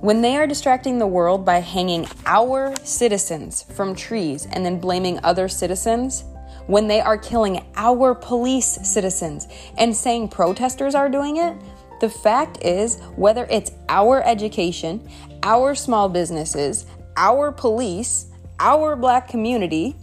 when 0.00 0.20
they 0.20 0.36
are 0.36 0.46
distracting 0.46 0.98
the 0.98 1.06
world 1.06 1.44
by 1.44 1.60
hanging 1.60 2.06
our 2.26 2.74
citizens 2.84 3.62
from 3.62 3.94
trees 3.94 4.46
and 4.52 4.64
then 4.64 4.78
blaming 4.78 5.18
other 5.24 5.48
citizens, 5.48 6.24
when 6.66 6.88
they 6.88 7.00
are 7.00 7.16
killing 7.16 7.64
our 7.76 8.14
police 8.14 8.78
citizens 8.82 9.46
and 9.78 9.96
saying 9.96 10.28
protesters 10.28 10.94
are 10.94 11.08
doing 11.08 11.36
it, 11.36 11.56
the 12.00 12.10
fact 12.10 12.62
is, 12.62 13.00
whether 13.16 13.46
it's 13.50 13.72
our 13.88 14.22
education, 14.22 15.08
our 15.42 15.74
small 15.74 16.08
businesses, 16.08 16.84
our 17.16 17.52
police, 17.52 18.26
our 18.60 18.96
black 18.96 19.28
community. 19.28 19.96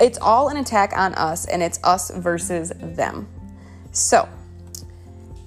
It's 0.00 0.18
all 0.18 0.48
an 0.48 0.56
attack 0.58 0.92
on 0.96 1.14
us, 1.14 1.46
and 1.46 1.62
it's 1.62 1.80
us 1.82 2.10
versus 2.10 2.72
them. 2.76 3.28
So, 3.92 4.28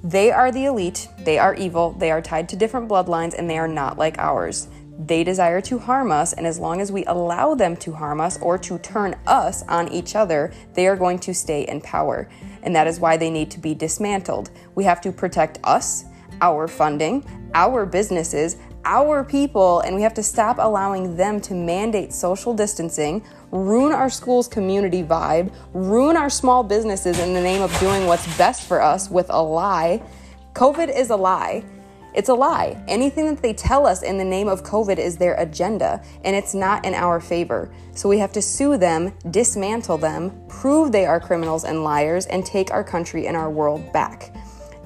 they 0.04 0.32
are 0.32 0.52
the 0.52 0.66
elite, 0.66 1.08
they 1.20 1.38
are 1.38 1.54
evil, 1.54 1.92
they 1.92 2.12
are 2.12 2.22
tied 2.22 2.50
to 2.50 2.56
different 2.56 2.90
bloodlines, 2.90 3.36
and 3.38 3.50
they 3.50 3.58
are 3.58 3.68
not 3.68 3.98
like 3.98 4.18
ours. 4.18 4.68
They 4.98 5.24
desire 5.24 5.62
to 5.62 5.80
harm 5.80 6.12
us, 6.12 6.34
and 6.34 6.46
as 6.46 6.60
long 6.60 6.82
as 6.82 6.92
we 6.92 7.06
allow 7.06 7.56
them 7.56 7.76
to 7.78 7.94
harm 7.94 8.20
us 8.20 8.40
or 8.42 8.58
to 8.60 8.78
turn 8.80 9.16
us 9.26 9.64
on 9.68 9.88
each 9.90 10.16
other, 10.16 10.52
they 10.74 10.88
are 10.88 10.96
going 10.96 11.20
to 11.20 11.34
stay 11.34 11.64
in 11.68 11.82
power. 11.82 12.30
And 12.64 12.76
that 12.76 12.88
is 12.88 13.00
why 13.00 13.16
they 13.18 13.30
need 13.30 13.50
to 13.52 13.60
be 13.60 13.74
dismantled. 13.74 14.52
We 14.76 14.84
have 14.84 15.02
to 15.02 15.12
protect 15.12 15.60
us, 15.64 16.06
our 16.42 16.68
funding, 16.68 17.26
our 17.54 17.86
businesses, 17.86 18.58
our 18.86 19.24
people, 19.24 19.82
and 19.82 19.96
we 19.96 20.02
have 20.02 20.14
to 20.16 20.24
stop 20.24 20.58
allowing 20.60 21.16
them 21.16 21.40
to 21.42 21.54
mandate 21.54 22.14
social 22.14 22.54
distancing, 22.54 23.24
ruin 23.52 23.92
our 23.92 24.10
school's 24.10 24.48
community 24.48 25.04
vibe, 25.04 25.54
ruin 25.74 26.18
our 26.18 26.30
small 26.30 26.64
businesses 26.64 27.20
in 27.20 27.34
the 27.34 27.42
name 27.42 27.62
of 27.62 27.78
doing 27.80 28.06
what's 28.06 28.26
best 28.38 28.68
for 28.68 28.82
us 28.82 29.10
with 29.10 29.30
a 29.30 29.42
lie. 29.42 30.02
COVID 30.54 30.96
is 30.96 31.10
a 31.10 31.16
lie. 31.16 31.64
It's 32.14 32.28
a 32.28 32.34
lie. 32.34 32.84
Anything 32.90 33.28
that 33.28 33.42
they 33.42 33.54
tell 33.54 33.88
us 33.88 34.04
in 34.04 34.18
the 34.18 34.26
name 34.26 34.50
of 34.50 34.64
COVID 34.64 34.98
is 34.98 35.16
their 35.16 35.36
agenda, 35.36 36.04
and 36.26 36.36
it's 36.36 36.54
not 36.54 36.84
in 36.84 36.94
our 36.94 37.22
favor. 37.22 37.72
So 37.94 38.10
we 38.10 38.18
have 38.18 38.34
to 38.34 38.42
sue 38.42 38.76
them, 38.76 39.14
dismantle 39.30 39.98
them, 39.98 40.32
prove 40.50 40.92
they 40.92 41.06
are 41.06 41.22
criminals 41.22 41.64
and 41.64 41.84
liars, 41.84 42.26
and 42.26 42.46
take 42.46 42.72
our 42.72 42.84
country 42.84 43.28
and 43.28 43.38
our 43.38 43.50
world 43.50 43.94
back. 43.94 44.34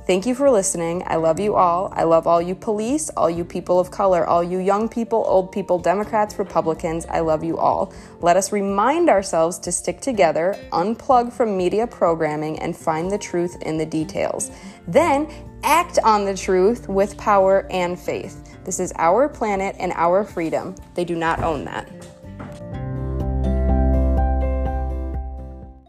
Thank 0.06 0.28
you 0.28 0.36
for 0.36 0.52
listening. 0.52 1.02
I 1.08 1.16
love 1.16 1.40
you 1.40 1.56
all. 1.56 1.92
I 1.92 2.04
love 2.04 2.28
all 2.28 2.40
you 2.40 2.54
police, 2.54 3.10
all 3.18 3.28
you 3.28 3.44
people 3.44 3.80
of 3.80 3.90
color, 3.90 4.24
all 4.24 4.44
you 4.44 4.60
young 4.60 4.88
people, 4.88 5.24
old 5.26 5.52
people, 5.52 5.80
Democrats, 5.80 6.38
Republicans. 6.38 7.08
I 7.08 7.22
love 7.22 7.44
you 7.44 7.58
all. 7.58 7.92
Let 8.22 8.38
us 8.38 8.52
remind 8.52 9.10
ourselves 9.10 9.58
to 9.60 9.72
stick 9.72 10.02
together, 10.02 10.60
unplug 10.72 11.34
from 11.34 11.58
media 11.58 11.88
programming, 11.88 12.60
and 12.60 12.78
find 12.78 13.10
the 13.10 13.18
truth 13.18 13.60
in 13.64 13.80
the 13.80 13.86
details. 13.86 14.52
Then 14.88 15.28
act 15.64 15.98
on 16.04 16.24
the 16.24 16.38
truth 16.38 16.88
with 16.88 17.18
power 17.18 17.66
and 17.72 18.00
faith. 18.00 18.56
This 18.64 18.80
is 18.80 18.94
our 18.98 19.28
planet 19.28 19.76
and 19.80 19.92
our 19.94 20.24
freedom. 20.24 20.76
They 20.94 21.06
do 21.06 21.16
not 21.16 21.42
own 21.42 21.66
that. 21.66 21.90